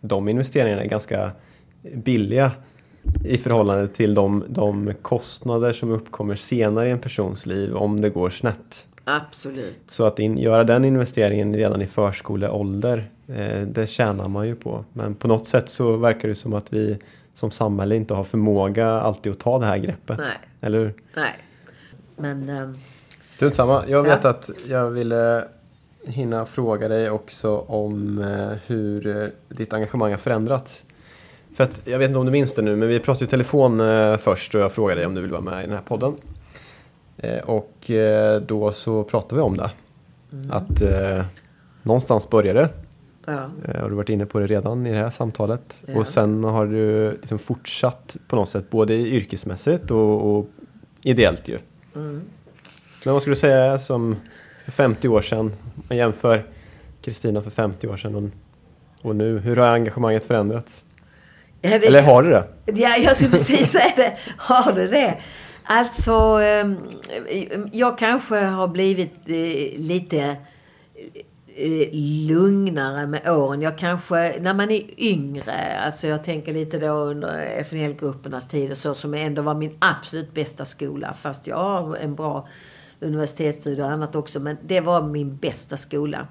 [0.00, 1.30] De investeringarna är ganska
[1.94, 2.52] billiga
[3.24, 8.10] i förhållande till de, de kostnader som uppkommer senare i en persons liv om det
[8.10, 8.86] går snett.
[9.04, 9.80] Absolut.
[9.86, 14.84] Så att in, göra den investeringen redan i förskoleålder, eh, det tjänar man ju på.
[14.92, 16.98] Men på något sätt så verkar det som att vi
[17.34, 20.18] som samhälle inte har förmåga alltid att ta det här greppet.
[20.18, 20.38] Nej.
[20.60, 20.94] Eller hur?
[21.14, 21.32] Nej.
[22.16, 22.48] Men...
[22.48, 22.78] Um...
[23.30, 23.84] Strunt samma.
[23.88, 24.30] Jag vet ja.
[24.30, 25.44] att jag ville
[26.04, 30.84] hinna fråga dig också om eh, hur eh, ditt engagemang har förändrats.
[31.54, 33.80] För att, jag vet inte om du minns det nu, men vi pratade ju telefon
[33.80, 36.14] eh, först och jag frågade dig om du vill vara med i den här podden.
[37.16, 39.70] Eh, och eh, då så pratade vi om det.
[40.32, 40.50] Mm.
[40.50, 41.24] Att eh,
[41.82, 42.68] någonstans började
[43.26, 43.50] Ja.
[43.64, 45.84] Eh, har du varit inne på det redan i det här samtalet.
[45.86, 45.98] Ja.
[45.98, 50.46] Och sen har du liksom fortsatt på något sätt både yrkesmässigt och, och
[51.02, 51.58] ideellt ju.
[51.94, 52.22] Mm.
[53.04, 54.16] Men vad skulle du säga som
[54.64, 55.52] för 50 år sedan?
[55.88, 56.44] Man jämför
[57.02, 58.30] Kristina för 50 år sedan och,
[59.08, 59.38] och nu.
[59.38, 60.82] Hur har engagemanget förändrats?
[61.60, 62.44] Det, Eller har du det?
[62.64, 64.16] Ja, jag skulle precis säga det.
[64.36, 65.18] Har du det?
[65.64, 66.76] Alltså, ehm,
[67.72, 70.36] jag kanske har blivit eh, lite
[71.56, 71.88] eh,
[72.28, 73.62] lugnare med åren.
[73.62, 78.76] Jag kanske, när man är yngre, alltså jag tänker lite då under FNL-gruppernas tid och
[78.76, 81.14] så, som ändå var min absolut bästa skola.
[81.14, 82.48] Fast jag har en bra
[83.00, 86.26] universitetsstudier och annat också, men det var min bästa skola.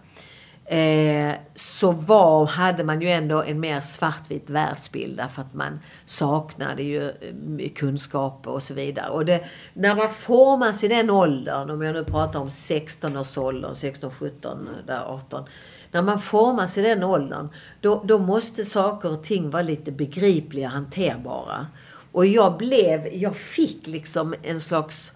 [0.72, 6.84] Eh, så var, hade man ju ändå en mer svartvit världsbild därför att man saknade
[6.84, 9.10] ju eh, kunskap och så vidare.
[9.10, 14.12] Och det, när man formas i den åldern, om jag nu pratar om 16-årsåldern, 16,
[14.12, 14.70] 17,
[15.08, 15.44] 18.
[15.92, 17.50] När man formas i den åldern,
[17.82, 21.68] då, då måste saker och ting vara lite begripliga, hanterbara.
[22.12, 25.14] Och jag blev, jag fick liksom en slags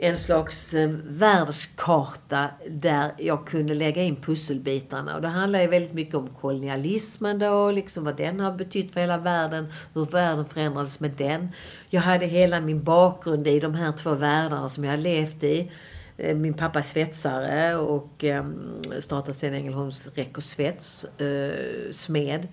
[0.00, 5.14] en slags eh, världskarta där jag kunde lägga in pusselbitarna.
[5.14, 9.00] Och det handlar ju väldigt mycket om kolonialismen då, liksom vad den har betytt för
[9.00, 11.48] hela världen, hur världen förändrades med den.
[11.90, 15.72] Jag hade hela min bakgrund i de här två världarna som jag har levt i.
[16.16, 22.48] Eh, min pappa är svetsare och ehm, startade sen Ängelholms Räck och Svets, eh, smed.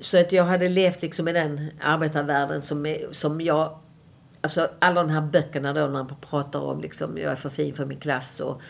[0.00, 3.78] Så att jag hade levt liksom i den arbetarvärlden som, som jag
[4.40, 7.74] Alltså alla de här böckerna då när man pratar om liksom, jag är för fin
[7.74, 8.62] för min klass och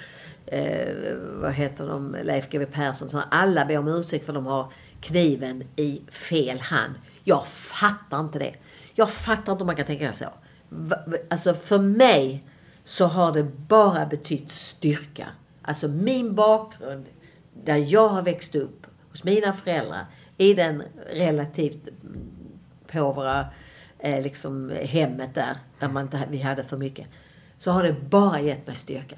[0.46, 3.08] eh, vad heter de, Leif GW Persson.
[3.10, 6.94] Så alla ber om ursäkt för de har kniven i fel hand.
[7.24, 8.54] Jag fattar inte det.
[8.94, 10.26] Jag fattar inte om man kan tänka så.
[11.30, 12.44] Alltså för mig
[12.84, 15.26] så har det bara betytt styrka.
[15.62, 17.06] Alltså min bakgrund,
[17.64, 20.06] där jag har växt upp hos mina föräldrar
[20.36, 22.30] i den relativt mm,
[22.86, 23.46] påvra
[23.98, 27.06] eh, liksom hemmet där, där man inte, vi hade för mycket.
[27.58, 29.16] Så har det bara gett mig styrka.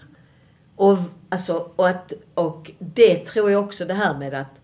[0.77, 0.99] Och,
[1.29, 4.61] alltså, och, att, och det tror jag också det här med att,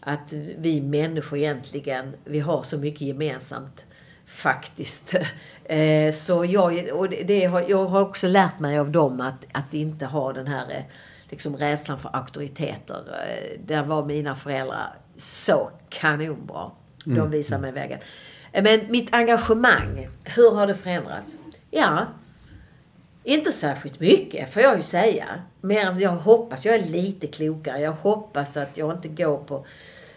[0.00, 3.86] att vi människor egentligen, vi har så mycket gemensamt
[4.26, 5.14] faktiskt.
[5.70, 9.74] Eh, så jag, och det har, jag har också lärt mig av dem att, att
[9.74, 10.82] inte ha den här eh,
[11.28, 12.96] liksom rädslan för auktoriteter.
[12.96, 16.70] Eh, där var mina föräldrar så kanonbra.
[17.04, 17.30] De mm.
[17.30, 17.98] visade mig vägen.
[18.52, 21.36] Eh, men mitt engagemang, hur har det förändrats?
[21.70, 22.06] Ja,
[23.24, 25.26] inte särskilt mycket får jag ju säga.
[25.60, 27.80] Mer än jag hoppas jag är lite klokare.
[27.80, 29.66] Jag hoppas att jag inte går på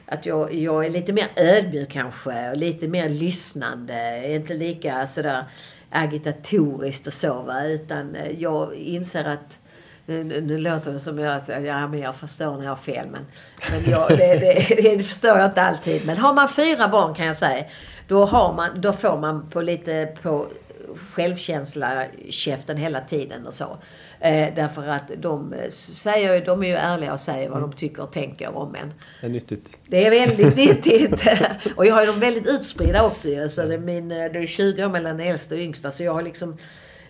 [0.05, 4.27] att jag, jag är lite mer ödmjuk kanske och lite mer lyssnande.
[4.27, 5.43] Inte lika sådär
[5.89, 7.63] agitatoriskt och så va.
[7.65, 9.59] Utan eh, jag inser att
[10.05, 13.07] nu, nu låter det som jag ja men jag förstår när jag har fel.
[13.11, 13.25] Men,
[13.71, 16.05] men jag, det, det, det, förstår jag inte alltid.
[16.05, 17.65] Men har man fyra barn kan jag säga,
[18.11, 20.47] då, har man, då får man på lite på
[20.95, 23.77] självkänsla käften hela tiden och så.
[24.19, 27.69] Eh, därför att de säger de är ju ärliga och säger vad mm.
[27.69, 28.93] de tycker och tänker om en.
[29.21, 29.77] Det är nyttigt.
[29.87, 31.23] Det är väldigt nyttigt.
[31.75, 33.49] och jag har ju dem väldigt utspridda också ju.
[33.49, 35.91] Så det är, min, det är 20 år mellan den äldsta och yngsta.
[35.91, 36.57] Så jag har liksom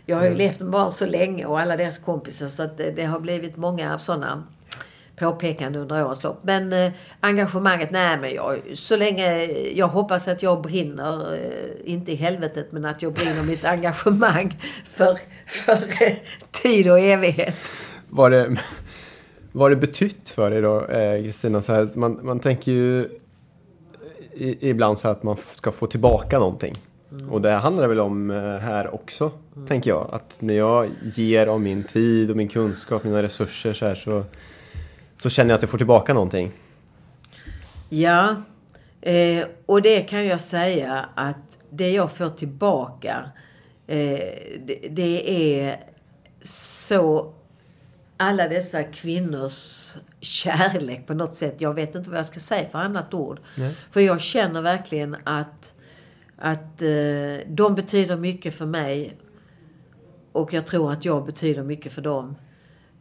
[0.05, 0.37] jag har ju mm.
[0.37, 3.57] levt med barn så länge och alla deras kompisar så att det, det har blivit
[3.57, 4.43] många sådana
[5.22, 6.39] påpekande under årens lopp.
[6.41, 9.45] Men eh, engagemanget, nej men jag, så länge
[9.76, 14.59] jag hoppas att jag brinner, eh, inte i helvetet, men att jag brinner mitt engagemang
[14.86, 15.17] för,
[15.47, 16.13] för eh,
[16.51, 17.55] tid och evighet.
[18.09, 18.57] Var det,
[19.51, 21.61] var det betytt för dig då, eh, Kristina?
[21.69, 23.09] Eh, man, man tänker ju
[24.34, 26.76] i, ibland så att man ska få tillbaka någonting.
[27.11, 27.30] Mm.
[27.30, 29.67] Och det handlar väl om eh, här också, mm.
[29.67, 30.07] tänker jag.
[30.11, 34.24] Att när jag ger av min tid och min kunskap, mina resurser så här så
[35.22, 36.51] så känner jag att jag får tillbaka någonting.
[37.89, 38.36] Ja,
[39.01, 43.32] eh, och det kan jag säga att det jag får tillbaka
[43.88, 44.19] eh,
[44.65, 45.84] det, det, är
[46.41, 47.34] så
[48.17, 51.55] alla dessa kvinnors kärlek på något sätt.
[51.57, 53.39] Jag vet inte vad jag ska säga för annat ord.
[53.57, 53.76] Nej.
[53.89, 55.76] För jag känner verkligen att,
[56.38, 59.17] att eh, de betyder mycket för mig.
[60.32, 62.36] Och jag tror att jag betyder mycket för dem.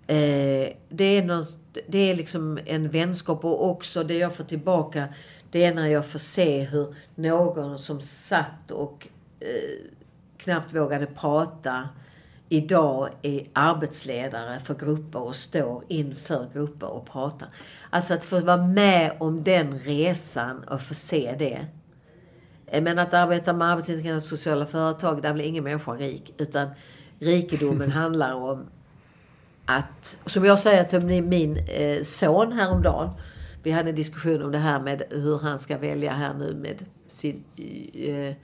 [0.07, 5.09] Eh, det, är något, det är liksom en vänskap och också det jag får tillbaka
[5.51, 9.09] det är när jag får se hur någon som satt och
[9.41, 9.91] eh,
[10.37, 11.89] knappt vågade prata
[12.49, 17.49] idag är arbetsledare för grupper och står inför grupper och pratar.
[17.91, 21.66] Alltså att få vara med om den resan och få se det.
[22.81, 26.35] Men att arbeta med arbetsintegrerande sociala företag, där blir ingen människa rik.
[26.39, 26.68] Utan
[27.18, 28.66] rikedomen handlar om
[29.79, 33.11] att, som jag säger till min eh, son häromdagen,
[33.62, 36.85] vi hade en diskussion om det här med hur han ska välja här nu med
[37.07, 37.45] sin
[37.95, 38.35] eh,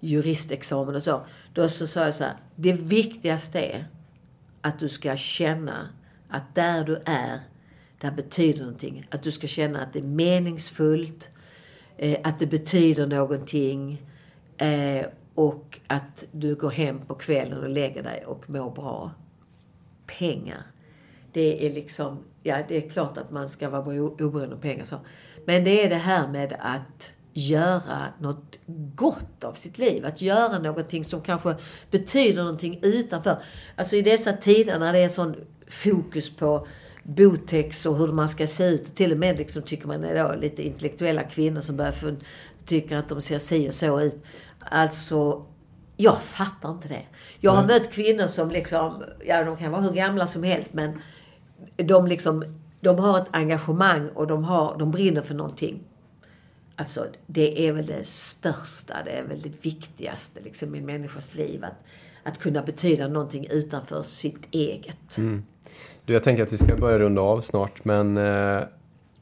[0.00, 1.26] juristexamen och så.
[1.54, 3.84] Då så sa jag så här, det viktigaste är
[4.60, 5.88] att du ska känna
[6.28, 7.40] att där du är,
[7.98, 9.06] där betyder någonting.
[9.10, 11.30] Att du ska känna att det är meningsfullt.
[11.96, 14.02] eh, att det betyder någonting
[14.56, 19.10] eh, och att du går hem på kvällen och lägger dig och mår bra.
[20.18, 20.66] Pengar.
[21.32, 24.96] Det är liksom, ja det är klart att man ska vara oberoende av pengar så.
[25.46, 28.58] Men det är det här med att göra något
[28.94, 30.06] gott av sitt liv.
[30.06, 31.56] Att göra någonting som kanske
[31.90, 33.42] betyder någonting utanför.
[33.76, 35.36] Alltså i dessa tider när det är sån
[35.68, 36.66] fokus på
[37.02, 38.94] botex och hur man ska se ut.
[38.94, 42.16] Till och med liksom tycker man är då lite intellektuella kvinnor som börjar tycka
[42.64, 44.16] tycker att de ser si och så ut.
[44.58, 45.46] Alltså,
[46.00, 47.02] jag fattar inte det.
[47.40, 51.00] Jag har mött kvinnor som liksom, ja de kan vara hur gamla som helst men
[51.76, 52.44] de liksom,
[52.80, 55.80] de har ett engagemang och de, har, de brinner för någonting.
[56.76, 61.34] Alltså, det är väl det största, det är väl det viktigaste liksom, i en människas
[61.34, 61.64] liv.
[61.64, 61.84] Att,
[62.22, 65.18] att kunna betyda någonting utanför sitt eget.
[65.18, 65.44] Mm.
[66.04, 68.62] Du, jag tänker att vi ska börja runda av snart, men eh,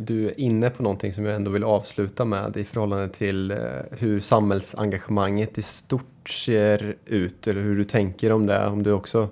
[0.01, 3.59] du är inne på någonting som jag ändå vill avsluta med i förhållande till eh,
[3.90, 8.66] hur samhällsengagemanget i stort ser ut, eller hur du tänker om det.
[8.66, 9.28] Om du också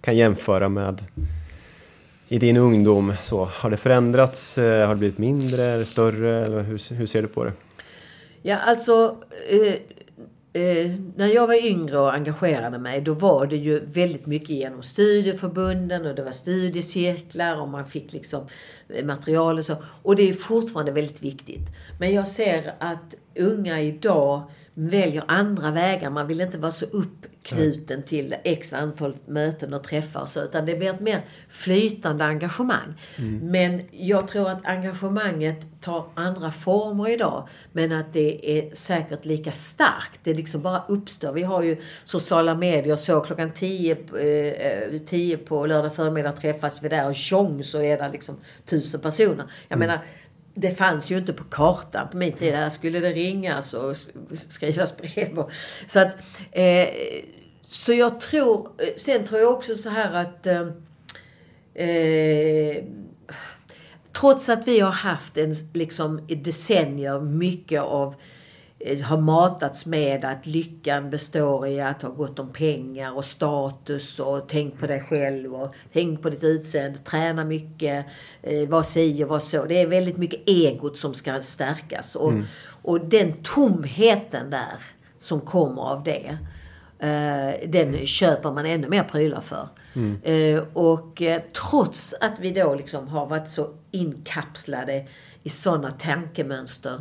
[0.00, 1.04] kan jämföra med
[2.28, 3.12] i din ungdom.
[3.22, 4.58] Så, har det förändrats?
[4.58, 6.44] Eh, har det blivit mindre eller större?
[6.44, 7.52] Eller hur, hur ser du på det?
[8.42, 9.16] Ja, alltså...
[9.48, 9.74] Eh,
[10.52, 14.82] eh, när jag var yngre och engagerade mig, då var det ju väldigt mycket genom
[14.82, 18.46] studieförbunden och det var studiecirklar och man fick liksom
[18.88, 19.76] eh, material och så.
[20.02, 21.68] Och det är fortfarande väldigt viktigt.
[21.98, 24.50] Men jag ser att unga idag
[24.88, 26.10] väljer andra vägar.
[26.10, 30.66] Man vill inte vara så uppknuten till x antal möten och träffar och så, utan
[30.66, 32.94] det blir ett mer flytande engagemang.
[33.18, 33.50] Mm.
[33.50, 39.52] Men jag tror att engagemanget tar andra former idag, men att det är säkert lika
[39.52, 40.20] starkt.
[40.22, 41.32] Det liksom bara uppstår.
[41.32, 46.88] Vi har ju sociala medier så klockan 10, eh, 10 på lördag förmiddag träffas vi
[46.88, 49.44] där och tjong så är det liksom tusen personer.
[49.68, 49.78] Jag mm.
[49.78, 50.04] menar,
[50.54, 52.54] det fanns ju inte på kartan på min tid.
[52.54, 53.96] Här skulle det ringas och
[54.48, 55.44] skrivas brev.
[55.86, 56.16] så att,
[56.52, 56.88] eh,
[57.62, 60.68] så jag tror, eh, sen tror jag också så här att eh,
[61.86, 62.84] eh
[64.12, 68.16] trots att vi har haft en, liksom, i decennier mycket av Eh,
[69.04, 74.48] har matats med att lyckan består i att ha gott om pengar och status och
[74.48, 78.06] tänk på dig själv och tänk på ditt utseende, träna mycket,
[78.42, 79.64] eh, var si och var så.
[79.64, 82.14] Det är väldigt mycket egot som ska stärkas.
[82.14, 82.44] Och, mm.
[82.82, 84.82] och den tomheten där
[85.18, 86.38] som kommer av det,
[86.98, 89.68] eh, den köper man ännu mer prylar för.
[89.94, 90.20] Mm.
[90.22, 95.06] Eh, och eh, trots att vi då liksom har varit så inkapslade
[95.42, 97.00] i sådana tankemönster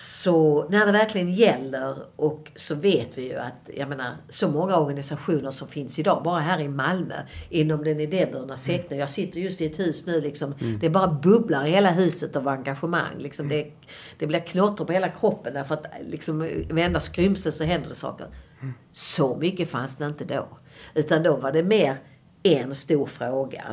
[0.00, 4.76] så när det verkligen gäller och så vet vi ju att, jag menar, så många
[4.76, 7.14] organisationer som finns idag, bara här i Malmö,
[7.48, 8.98] inom den idéburna sektorn.
[8.98, 10.78] Jag sitter just i ett hus nu liksom, mm.
[10.78, 13.18] det bara bubblar i hela huset av engagemang.
[13.18, 13.58] Liksom, mm.
[13.58, 13.72] det,
[14.18, 16.38] det blir knotter på hela kroppen därför att liksom,
[16.70, 18.26] varenda skrymsel så händer det saker.
[18.60, 18.74] Mm.
[18.92, 20.48] Så mycket fanns det inte då.
[20.94, 21.96] Utan då var det mer
[22.42, 23.64] en stor fråga.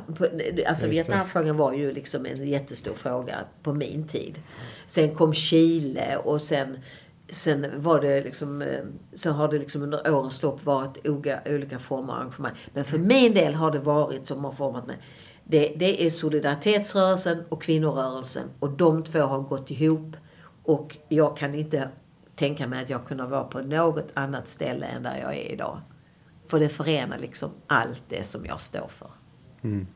[0.68, 4.40] Alltså Vietnamfrågan var ju liksom en jättestor fråga på min tid.
[4.88, 6.78] Sen kom Chile och sen,
[7.30, 8.80] sen var det liksom, eh,
[9.14, 12.52] så har det liksom under årens lopp varit olika, olika former av arrangemang.
[12.74, 14.98] Men för min del har det varit som har format mig.
[15.44, 20.16] Det, det är solidaritetsrörelsen och kvinnorörelsen och de två har gått ihop.
[20.64, 21.90] Och jag kan inte
[22.36, 25.82] tänka mig att jag kunde vara på något annat ställe än där jag är idag.
[26.48, 29.10] För det förenar liksom allt det som jag står för.
[29.62, 29.88] Mm.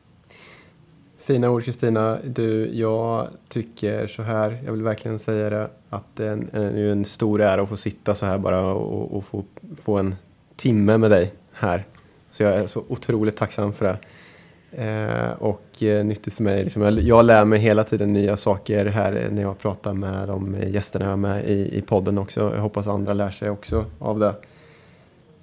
[1.18, 2.18] Fina ord Kristina.
[2.24, 6.76] Du, jag tycker så här, jag vill verkligen säga det, att det är en, en,
[6.76, 9.44] en stor ära att få sitta så här bara och, och, få,
[9.76, 10.14] få en
[10.56, 11.86] timme med dig här.
[12.30, 13.98] Så jag är så otroligt tacksam för det.
[14.72, 16.64] Eh, och eh, nyttigt för mig.
[16.64, 20.56] Liksom, jag, jag lär mig hela tiden nya saker här när jag pratar med de
[20.66, 22.40] gästerna jag har med i, i podden också.
[22.40, 24.34] Jag hoppas andra lär sig också av det.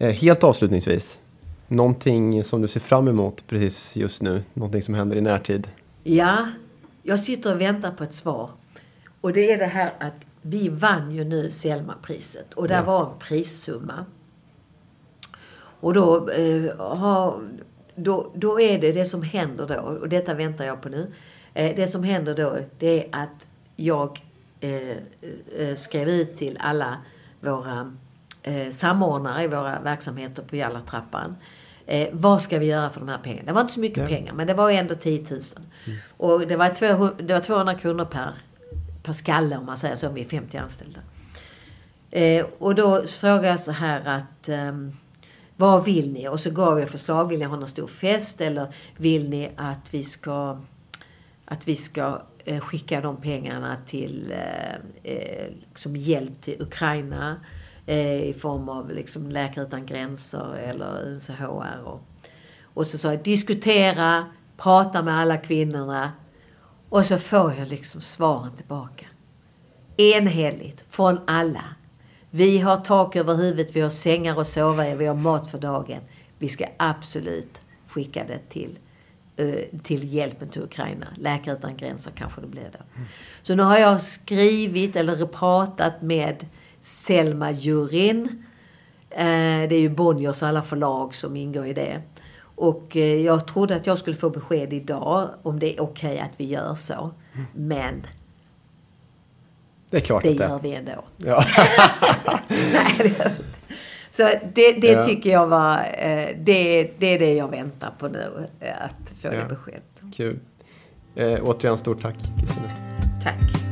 [0.02, 1.20] Eh, helt avslutningsvis,
[1.68, 4.44] någonting som du ser fram emot precis just nu?
[4.54, 5.68] Någonting som händer i närtid?
[6.04, 6.48] Ja,
[7.04, 8.50] jag sitter och väntar på ett svar.
[9.22, 12.84] Och det är det här att vi vann ju nu Selma-priset och där ja.
[12.84, 14.06] var en prissumma.
[15.58, 17.42] Och då, eh, har,
[17.96, 21.12] då, då är det det som händer då, och detta väntar jag på nu.
[21.54, 24.22] Eh, det som händer då, det är att jag
[24.60, 24.90] eh,
[25.58, 26.98] eh skrev ut till alla
[27.42, 27.96] våra
[28.44, 31.36] eh, samordnare i våra verksamheter på Jallartrappan.
[31.86, 33.46] Eh, vad ska vi göra för de här pengarna?
[33.46, 34.08] Det var inte så mycket ja.
[34.08, 35.42] pengar, men det var ändå 10 000.
[35.86, 36.00] Mm.
[36.18, 38.32] Och det var, 200, det var 200 kronor per,
[39.04, 41.00] per skalle om man säger så, om vi är 50 anställda.
[42.12, 44.72] Eh, och då frågade jag så här att eh,
[45.56, 46.28] vad vill ni?
[46.28, 47.28] Och så gav jag förslag.
[47.30, 50.62] Vill ni ha någon stor fest eller vill ni att vi ska
[51.46, 57.36] att vi ska eh, skicka de pengarna till eh, eh, liksom hjälp till Ukraina
[57.96, 61.82] i form av liksom Läkare Utan Gränser eller UNCHR.
[61.86, 62.02] Och,
[62.64, 64.26] och så sa jag diskutera,
[64.58, 66.12] prata med alla kvinnorna
[66.90, 69.06] och så får jag liksom svaren tillbaka.
[69.98, 71.64] Enhetligt från alla.
[72.30, 75.60] Vi har tak över huvudet, vi har sängar att sova i, vi har mat för
[75.60, 76.02] dagen.
[76.38, 78.80] Vi ska absolut skicka det till,
[79.36, 81.08] eh, till hjälpen till Ukraina.
[81.16, 82.80] Läkare utan gränser kanske det blir då.
[82.96, 83.08] Mm.
[83.42, 86.46] Så nu har jag skrivit eller pratat med
[86.82, 88.44] Selma Jurin.
[89.10, 92.02] Eh, det är ju Bonniers alla förlag som ingår i det.
[92.42, 96.20] Och eh, jag trodde att jag skulle få besked idag om det är okej okay
[96.20, 97.12] att vi gör så.
[97.54, 98.06] Men
[99.90, 101.04] det är klart det det gör vi ändå.
[101.18, 101.44] Ja.
[102.48, 103.32] Nej, det
[104.10, 104.24] Så
[104.54, 105.04] det, det ja.
[105.04, 108.48] tycker jag var, eh, det, det är det jag väntar på nu,
[108.80, 109.32] att få ja.
[109.32, 110.02] det beskedet.
[110.16, 110.40] Kul.
[111.16, 112.70] Eh, återigen stort tack Kristina.
[113.24, 113.69] Tack.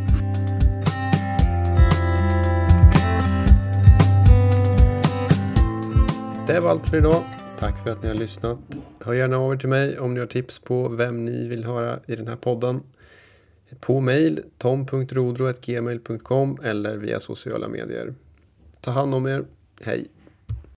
[6.48, 7.24] Det var allt för idag.
[7.60, 8.60] Tack för att ni har lyssnat.
[9.02, 12.00] Hör gärna av er till mig om ni har tips på vem ni vill höra
[12.06, 12.84] i den här podden.
[13.80, 18.14] På mail tom.rodro.gmail.com eller via sociala medier.
[18.82, 19.46] Ta hand om er.
[19.82, 20.08] Hej!